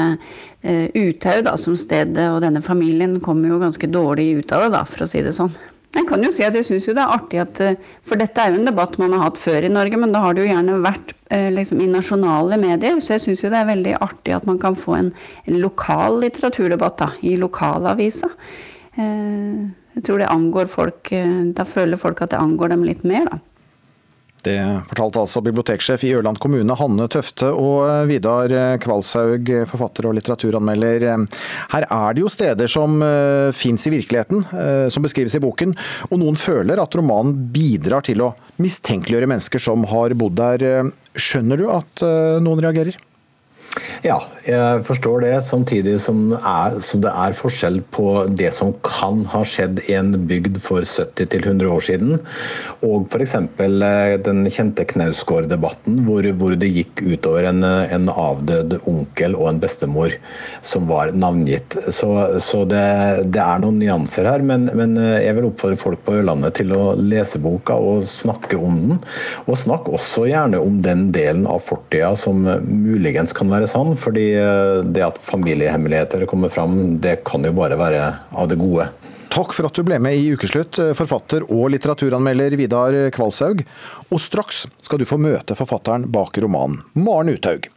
[0.63, 4.71] eh, Uthaug da, som sted og denne familien kommer jo ganske dårlig ut av det,
[4.77, 5.51] da, for å si det sånn.
[5.97, 8.37] Jeg kan jo si at jeg syns jo det er artig at uh, For dette
[8.37, 10.51] er jo en debatt man har hatt før i Norge, men da har det jo
[10.51, 12.99] gjerne vært eh, liksom i nasjonale medier.
[13.01, 15.11] Så jeg syns jo det er veldig artig at man kan få en,
[15.49, 18.29] en lokal litteraturdebatt da, i lokalavisa.
[18.99, 21.09] Jeg tror det angår folk
[21.55, 23.37] Da føler folk at det angår dem litt mer, da.
[24.45, 24.57] Det
[24.89, 31.07] fortalte altså biblioteksjef i Ørland kommune Hanne Tøfte og Vidar Kvalshaug, forfatter og litteraturanmelder.
[31.73, 34.45] Her er det jo steder som uh, fins i virkeligheten,
[34.93, 35.75] som beskrives i boken.
[36.09, 38.31] Og noen føler at romanen bidrar til å
[38.61, 40.91] mistenkeliggjøre mennesker som har bodd der.
[41.19, 42.03] Skjønner du at
[42.43, 42.97] noen reagerer?
[44.03, 44.17] Ja,
[44.47, 45.33] jeg forstår det.
[45.45, 50.13] Samtidig som, er, som, det er forskjell på det som kan ha skjedd i en
[50.29, 52.19] bygd for 70-100 år siden,
[52.85, 53.35] og f.eks.
[53.39, 59.61] Eh, den kjente Knausgård-debatten, hvor, hvor, det gikk utover en, en, avdød onkel og en
[59.61, 60.15] bestemor
[60.65, 61.77] som var navngitt.
[61.95, 62.09] Så,
[62.43, 62.83] så det,
[63.29, 66.73] det, er noen nyanser her, men, men, eh, jeg vil oppfordre folk på Ørlandet til
[66.75, 69.03] å lese boka og snakke om den.
[69.47, 74.31] Og snakk også gjerne om den delen av fortida som muligens kan være sann, fordi
[74.37, 78.03] eh, det at familiehemmeligheter kommer fram, det kan jo bare være
[78.35, 78.89] av det gode.
[79.29, 83.61] Takk for at du ble med i Ukeslutt, eh, forfatter og litteraturanmelder Vidar Kvalshaug.
[84.09, 87.69] Og straks skal du få møte forfatteren bak romanen, Maren Uthaug.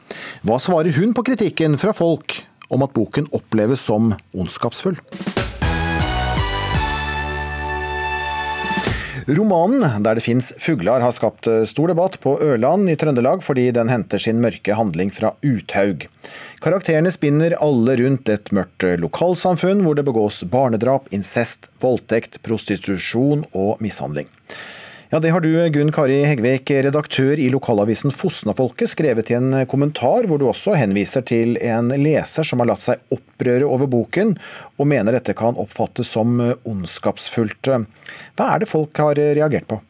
[0.49, 2.41] Hva svarer hun på kritikken fra folk
[2.73, 4.97] om at boken oppleves som ondskapsfull?
[9.27, 13.69] Romanen 'Der det fins fugler har skapt eh, stor debatt på Ørland i Trøndelag fordi
[13.71, 16.09] den henter sin mørke handling fra Uthaug.
[16.65, 23.47] Karakterene spinner alle rundt et mørkt eh, lokalsamfunn hvor det begås barnedrap, incest, voldtekt, prostitusjon
[23.53, 24.27] og mishandling.
[25.13, 30.25] Ja, Det har du, Gunn Kari Hegvik, redaktør i lokalavisen Fosnafolket, skrevet i en kommentar,
[30.25, 34.33] hvor du også henviser til en leser som har latt seg opprøre over boken,
[34.81, 37.69] og mener dette kan oppfattes som ondskapsfullt.
[38.41, 39.83] Hva er det folk har reagert på?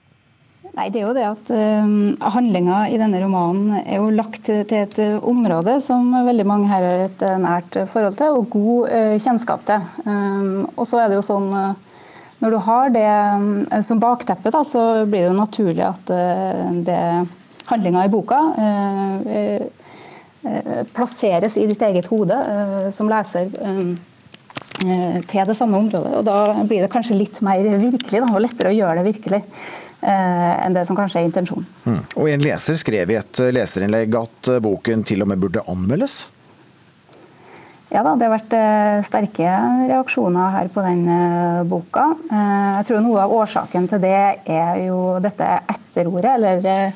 [0.72, 1.94] Nei, det er jo det at uh,
[2.34, 6.66] Handlinga i denne romanen er jo lagt til, til et uh, område som veldig mange
[6.72, 9.86] her har et uh, nært forhold til og god uh, kjennskap til.
[10.02, 11.76] Um, og så er det jo sånn
[12.43, 16.12] Når du har det um, som bakteppe, da, så blir det jo naturlig at
[16.86, 17.03] det
[17.68, 18.40] handlinga i boka
[20.90, 22.34] plasseres i ditt eget hode
[22.90, 23.53] som leser.
[24.82, 26.16] Til det samme området.
[26.18, 29.43] og Da blir det kanskje litt mer virkelig da, og lettere å gjøre det virkelig.
[30.03, 31.66] Eh, enn det som kanskje er intensjonen.
[31.86, 32.01] Mm.
[32.18, 36.24] Og En leser skrev i et leserinnlegg at boken til og med burde anmeldes?
[37.93, 39.55] Ja da, det har vært eh, sterke
[39.90, 42.07] reaksjoner her på den eh, boka.
[42.32, 46.93] Jeg tror noe av årsaken til det er jo dette etterordet, eller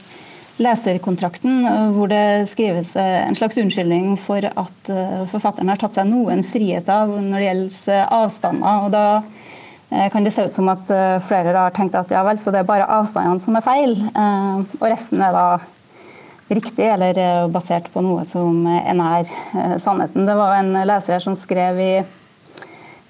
[0.56, 4.88] leserkontrakten, hvor det skrives en slags unnskyldning for at
[5.28, 8.86] forfatteren har tatt seg noen friheter når det gjelder avstander.
[8.86, 9.04] og da
[9.90, 12.50] Eh, kan det se ut som at eh, flere har tenkt at ja vel, så
[12.50, 15.46] det er bare avstandene som er feil, eh, og resten er da
[16.48, 19.26] riktig eller basert på noe som er nær
[19.82, 20.26] sannheten.
[20.28, 21.92] Det var en leser her som skrev i,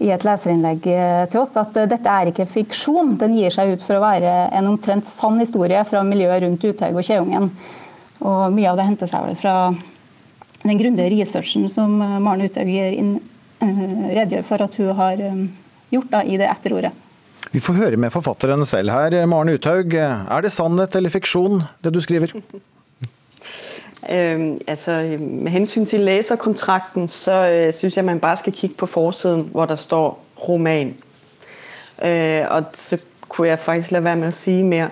[0.07, 0.87] i et leserinnlegg
[1.33, 4.71] til oss at dette er ikke fiksjon, den gir seg ut for å være en
[4.73, 7.51] omtrent sann historie fra miljøet rundt Uthaug og Kjeungen.
[8.25, 9.57] Og mye av det henter seg vel fra
[10.67, 12.73] den grundige researchen som Maren Uthaug
[14.17, 15.21] redegjør for at hun har
[15.93, 16.93] gjort da, i det etterordet.
[17.53, 19.15] Vi får høre med forfatteren selv her.
[19.29, 22.33] Maren Uthaug, er det sannhet eller fiksjon, det du skriver?
[24.11, 28.87] Øhm, altså, med hensyn til læserkontrakten, så øh, synes jeg, man bare skal kigge på
[28.87, 30.97] forsiden, hvor der står roman.
[32.05, 32.99] Øh, og så
[33.29, 34.91] kunne jeg faktisk lade være med at sige mere.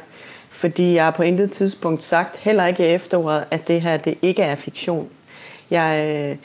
[0.48, 4.18] Fordi jeg har på intet tidspunkt sagt, heller ikke i efteråret, at det her det
[4.22, 5.08] ikke er fiktion.
[5.70, 6.36] Jeg øh,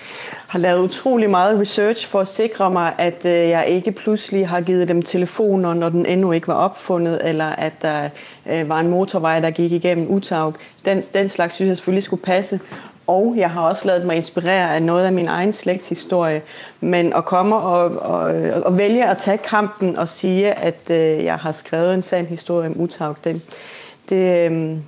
[0.47, 4.61] har lavet utrolig meget research for å sikre meg at øh, jeg ikke plutselig har
[4.61, 8.09] givet dem telefoner, når den endnu ikke var oppfunnet, eller at der
[8.49, 10.55] øh, var en motorvei der gikk igjennom Utaug.
[10.85, 12.59] Den, den slags synes jeg selvfølgelig skulle passe.
[13.07, 16.41] Og jeg har også lavet meg inspirere av noe av min egen slektshistorie.
[16.79, 21.51] Men å komme og, og, og velge å ta kampen og si at jeg har
[21.51, 23.41] skrevet en sand historie om Utaug, det,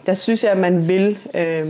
[0.06, 1.70] det, synes jeg, man vil, øh,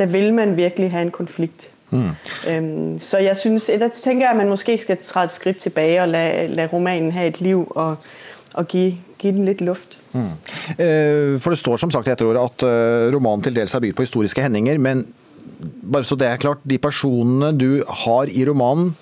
[0.00, 1.68] der vil man virkelig ha en konflikt.
[1.90, 2.10] Mm.
[2.48, 6.02] Øhm, så jeg synes, der tænker jeg, at man måske skal træde et skridt tilbage
[6.02, 7.96] og lade, lade romanen have et liv og,
[8.54, 9.98] og give, give den litt luft.
[10.12, 10.32] Mm.
[10.78, 13.96] Eh, for det står som sagt i etterordet at eh, romanen til dels er bygd
[13.98, 15.04] på historiske hendinger, men
[15.92, 18.94] bare så det er klart, de personene du har i romanen,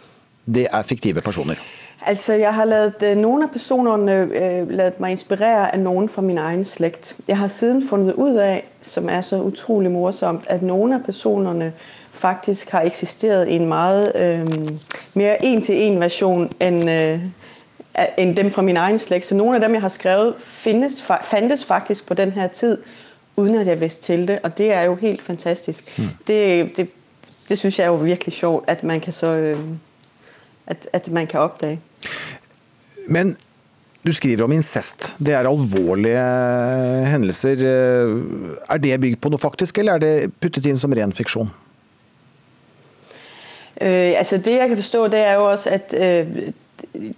[0.47, 1.61] det er fiktive personer?
[2.09, 6.23] Altså, jeg har lavet øh, nogle af personerne øh, lavet mig inspirere af nogen fra
[6.23, 7.17] min egen slægt.
[7.29, 11.73] Jeg har siden fundet ud af, som er så utrolig morsomt, at nogle af personerne
[12.13, 14.69] faktisk har eksisteret i en meget øh,
[15.15, 17.21] mere en-til-en version end, øh,
[18.19, 19.27] end dem fra min egen slægt.
[19.27, 22.79] Så nogle af dem, jeg har skrevet, findes, fandtes faktisk på den her tid,
[23.37, 25.99] uden at jeg vidste til det, og det er jo helt fantastisk.
[25.99, 26.05] Mm.
[26.27, 26.89] Det, det,
[27.49, 29.59] det synes jeg er jo virkelig sjovt, at man kan så øh,
[30.69, 31.81] at, man kan oppdage.
[33.09, 33.37] Men
[34.07, 35.15] du skriver om incest.
[35.19, 36.21] Det er alvorlige
[37.09, 37.65] hendelser.
[38.69, 41.51] Er det bygd på noe faktisk, eller er det puttet inn som ren fiksjon?
[43.79, 46.53] Uh, altså det jeg kan forstå, det er jo også, at uh,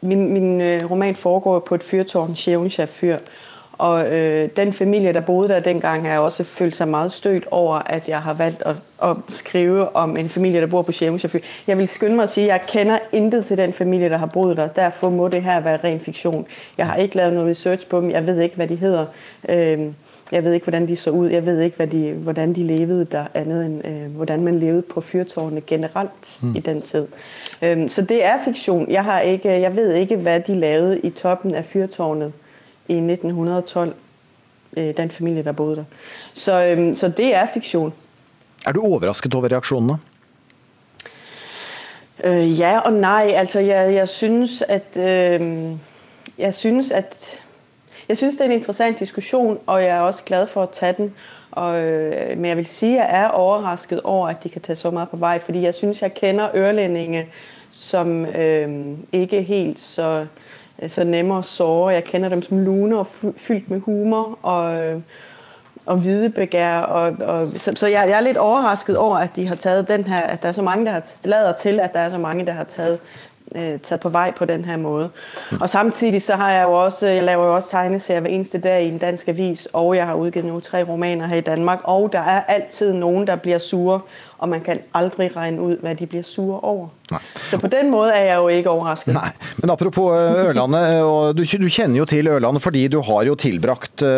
[0.00, 3.18] min, min øh, roman foregår på et fyrtårn, Sjævnsja fyr.
[3.80, 7.76] Og øh, den familie, der boede der dengang, har også følt sig meget stødt over,
[7.76, 11.28] at jeg har valgt at, at skrive om en familie, der bor på Sjævnsja.
[11.66, 14.26] Jeg vil skynde mig at sige, at jeg kender intet til den familie, der har
[14.26, 14.66] boet der.
[14.68, 16.46] Derfor må det her være ren fiktion.
[16.78, 18.10] Jeg har ikke lavet noget research på dem.
[18.10, 19.06] Jeg ved ikke, hvad de hedder.
[20.32, 21.30] Jeg ved ikke, hvordan de så ud.
[21.30, 25.00] Jeg ved ikke, de, hvordan de levede der, andet end øh, hvordan man levede på
[25.00, 26.56] fyrtårnene generelt mm.
[26.56, 27.06] i den tid.
[27.88, 28.90] Så det er fiktion.
[28.90, 32.32] Jeg, har ikke, jeg ved ikke, hvad de lavede i toppen af fyrtårnet
[32.90, 33.94] i 1912,
[34.76, 35.84] øh, den familie, der boede der.
[36.32, 36.52] Så,
[36.94, 37.92] så det er fiksjon.
[38.66, 39.98] Er du overrasket over reaksjonene?
[42.24, 43.32] Øh, ja og nei.
[43.32, 44.96] Altså, jeg, jeg synes, at...
[46.38, 47.40] Jeg syns at
[48.10, 50.92] jeg synes, det er en interessant diskusjon, og jeg er også glad for å ta
[50.92, 51.12] den.
[51.50, 54.74] Og, øh, men jeg vil si at jeg er overrasket over, at de kan ta
[54.74, 55.38] så mye på vei.
[55.38, 57.24] fordi jeg synes, jeg kender ørlendinger
[57.70, 60.26] som øh, ikke helt så,
[60.88, 61.94] så nemme at såre.
[61.94, 63.06] Jeg kender dem som lune og
[63.36, 65.00] fyldt med humor og, øh,
[65.86, 67.10] og hvidebegær.
[67.56, 70.42] Så så jeg, jeg er litt overrasket over, at de har taget den her, at
[70.42, 72.64] der er så mange, der har lader til, at der er så mange, der har
[72.64, 72.98] taget
[73.56, 75.10] øh, taget på vej på den her måde.
[75.60, 78.84] Og samtidig så har jeg jo også, jeg laver jo også tegneserier hver eneste dag
[78.84, 82.12] i en dansk avis, og jeg har udgivet nu tre romaner her i Danmark, og
[82.12, 84.00] der er altid nogen, der bliver sure,
[84.38, 86.88] og man kan aldrig regne ud, hvad de bliver sure over.
[87.10, 87.20] Nej.
[87.36, 89.14] Så på den måde er jeg jo ikke overrasket.
[89.14, 93.22] Nej, men apropos øh, Ørlandet, og du, du kjenner jo til Ørlandet, fordi du har
[93.22, 94.08] jo tilbragt uh,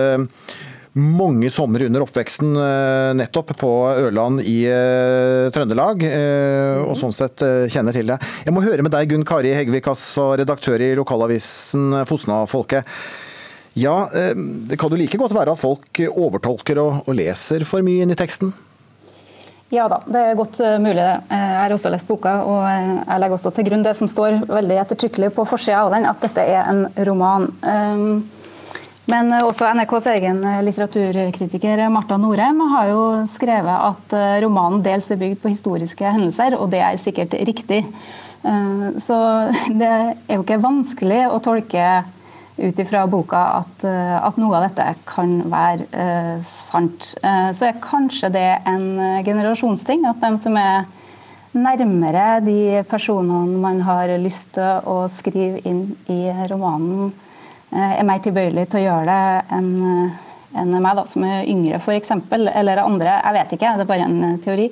[0.93, 2.51] mange somre under oppveksten
[3.17, 4.59] nettopp på Ørland i
[5.55, 6.05] Trøndelag,
[6.85, 8.19] og sånn sett kjenner til det.
[8.45, 12.85] Jeg må høre med deg, Gunn Kari Hegvik, altså redaktør i lokalavisen Fosna-folket.
[13.81, 18.13] Ja, det kan jo like godt være at folk overtolker og leser for mye inn
[18.13, 18.53] i teksten?
[19.73, 21.15] Ja da, det er godt eh, mulig det.
[21.33, 24.11] Eh, jeg har også lest boka, og eh, jeg legger også til grunn det som
[24.11, 27.49] står veldig ettertrykkelig på forsida av den, at dette er en roman.
[29.11, 35.41] Men også NRKs egen litteraturkritiker Marta Norheim har jo skrevet at romanen dels er bygd
[35.43, 37.83] på historiske hendelser, og det er sikkert riktig.
[39.03, 39.19] Så
[39.81, 41.87] det er jo ikke vanskelig å tolke
[42.63, 47.15] ut ifra boka at, eh, at, noe av dette kan være sant.
[47.23, 50.05] Så er kanskje det en generasjonsting.
[50.07, 50.85] At de som er
[51.53, 57.13] nærmere de personene man har lyst til å skrive inn i romanen,
[57.73, 59.73] er mer tilbøyelig til å gjøre det enn
[60.53, 63.17] enn meg, da, som er yngre f.eks., eller andre.
[63.17, 64.69] Jeg vet ikke, det er bare en teori.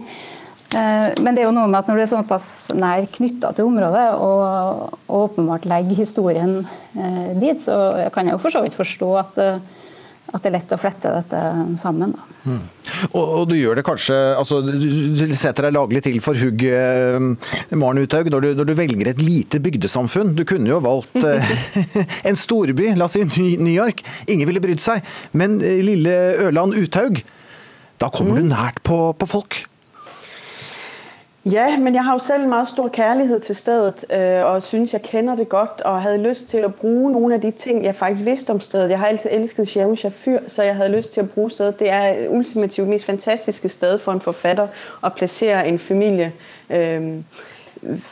[0.70, 2.46] Eh, men det er jo noe med at når du er såpass
[2.76, 6.61] nær knytta til området, og, og, åpenbart legger historien
[6.94, 9.88] eh, dit, så kan jeg jo for så vidt forstå at, eh,
[10.30, 11.42] at det er lett å flette dette
[11.82, 12.14] sammen.
[12.44, 12.62] Mm.
[13.11, 16.64] Og, og, du gjør det kanskje altså, Du setter deg laglig til for hugg,
[17.80, 20.34] Maren Uthaug, når, når, du velger et lite bygdesamfunn.
[20.38, 21.16] Du kunne jo valgt
[22.28, 24.05] en storby, la oss si New York.
[24.28, 25.05] Ingen ville brydd seg.
[25.36, 27.22] Men lille Ørland Uthaug,
[28.01, 28.40] da kommer mm.
[28.40, 29.62] du nært på, på folk.
[31.45, 34.93] Ja, men jeg har jo selv en meget stor kærlighed til stedet, øh, og synes,
[34.93, 37.95] jeg kender det godt, og havde lyst til at bruge nogle af de ting, jeg
[37.95, 38.91] faktisk vidste om stedet.
[38.91, 41.78] Jeg har altid elsket Sjævn Fyr, så jeg havde lyst til at bruge stedet.
[41.78, 44.68] Det er ultimativt mest fantastiske sted for en forfatter
[45.05, 46.32] at placere en familie.
[46.70, 47.14] Øh,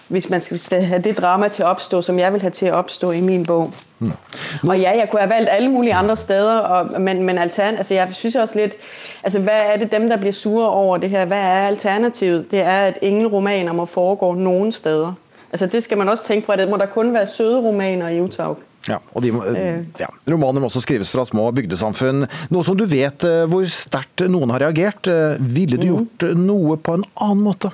[0.08, 2.72] hvis man skal have det drama til at opstå, som jeg vil have til at
[2.72, 3.70] opstå i min bog.
[3.98, 4.12] Mm.
[4.68, 7.94] Og ja, jeg kunne have valgt alle mulige andre steder, og, men, men altern, altså
[7.94, 8.74] jeg synes også lidt,
[9.22, 11.24] altså hvad er det dem, der bliver sure over det her?
[11.24, 12.50] Hvad er alternativet?
[12.50, 15.12] Det er, at ingen romaner må foregå nogen steder.
[15.52, 18.08] Altså det skal man også tænke på, at det må der kun være søde romaner
[18.08, 18.54] i Utah.
[18.88, 19.84] Ja, og de, øh.
[20.00, 22.24] ja, Romaner må også skrives fra små bygdesamfunn.
[22.50, 25.10] Noe som du vet øh, hvor sterkt noen har reagert.
[25.10, 26.08] Øh, ville du mm.
[26.20, 27.72] gjort noe på en annen måte?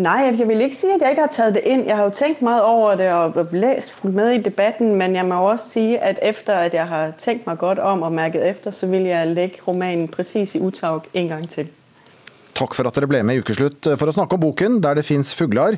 [0.00, 1.86] Nej, jeg vil ikke sige, at jeg ikke har taget det ind.
[1.86, 5.26] Jeg har jo tænkt meget over det og læst fuldt med i debatten, men jeg
[5.26, 8.70] må også sige, at efter at jeg har tænkt mig godt om og mærket efter,
[8.70, 11.68] så vil jeg lægge romanen præcis i utag en gang til.
[12.54, 15.04] Takk for at dere ble med i Ukeslutt for å snakke om boken Der det
[15.04, 15.76] fins fugler,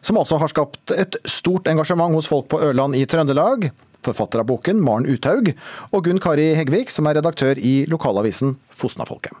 [0.00, 3.70] som altså har skapt et stort engasjement hos folk på Ørland i Trøndelag.
[4.04, 5.52] Forfatter av boken Maren Uthaug,
[5.92, 9.34] og Gunn Kari Hegvik, som er redaktør i lokalavisen Fosnafolket.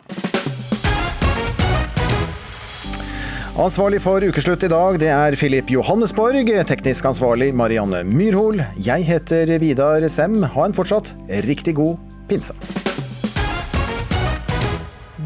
[3.58, 6.46] Ansvarlig for ukeslutt i dag, det er Filip Johannesborg.
[6.68, 8.60] Teknisk ansvarlig Marianne Myrhol.
[8.78, 10.36] Jeg heter Vidar Sem.
[10.54, 11.10] Ha en fortsatt
[11.42, 11.98] riktig god
[12.30, 12.54] pinse.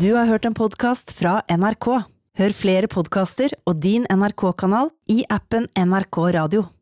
[0.00, 1.90] Du har hørt en podkast fra NRK.
[2.40, 6.64] Hør flere podkaster og din NRK-kanal i appen NRK Radio.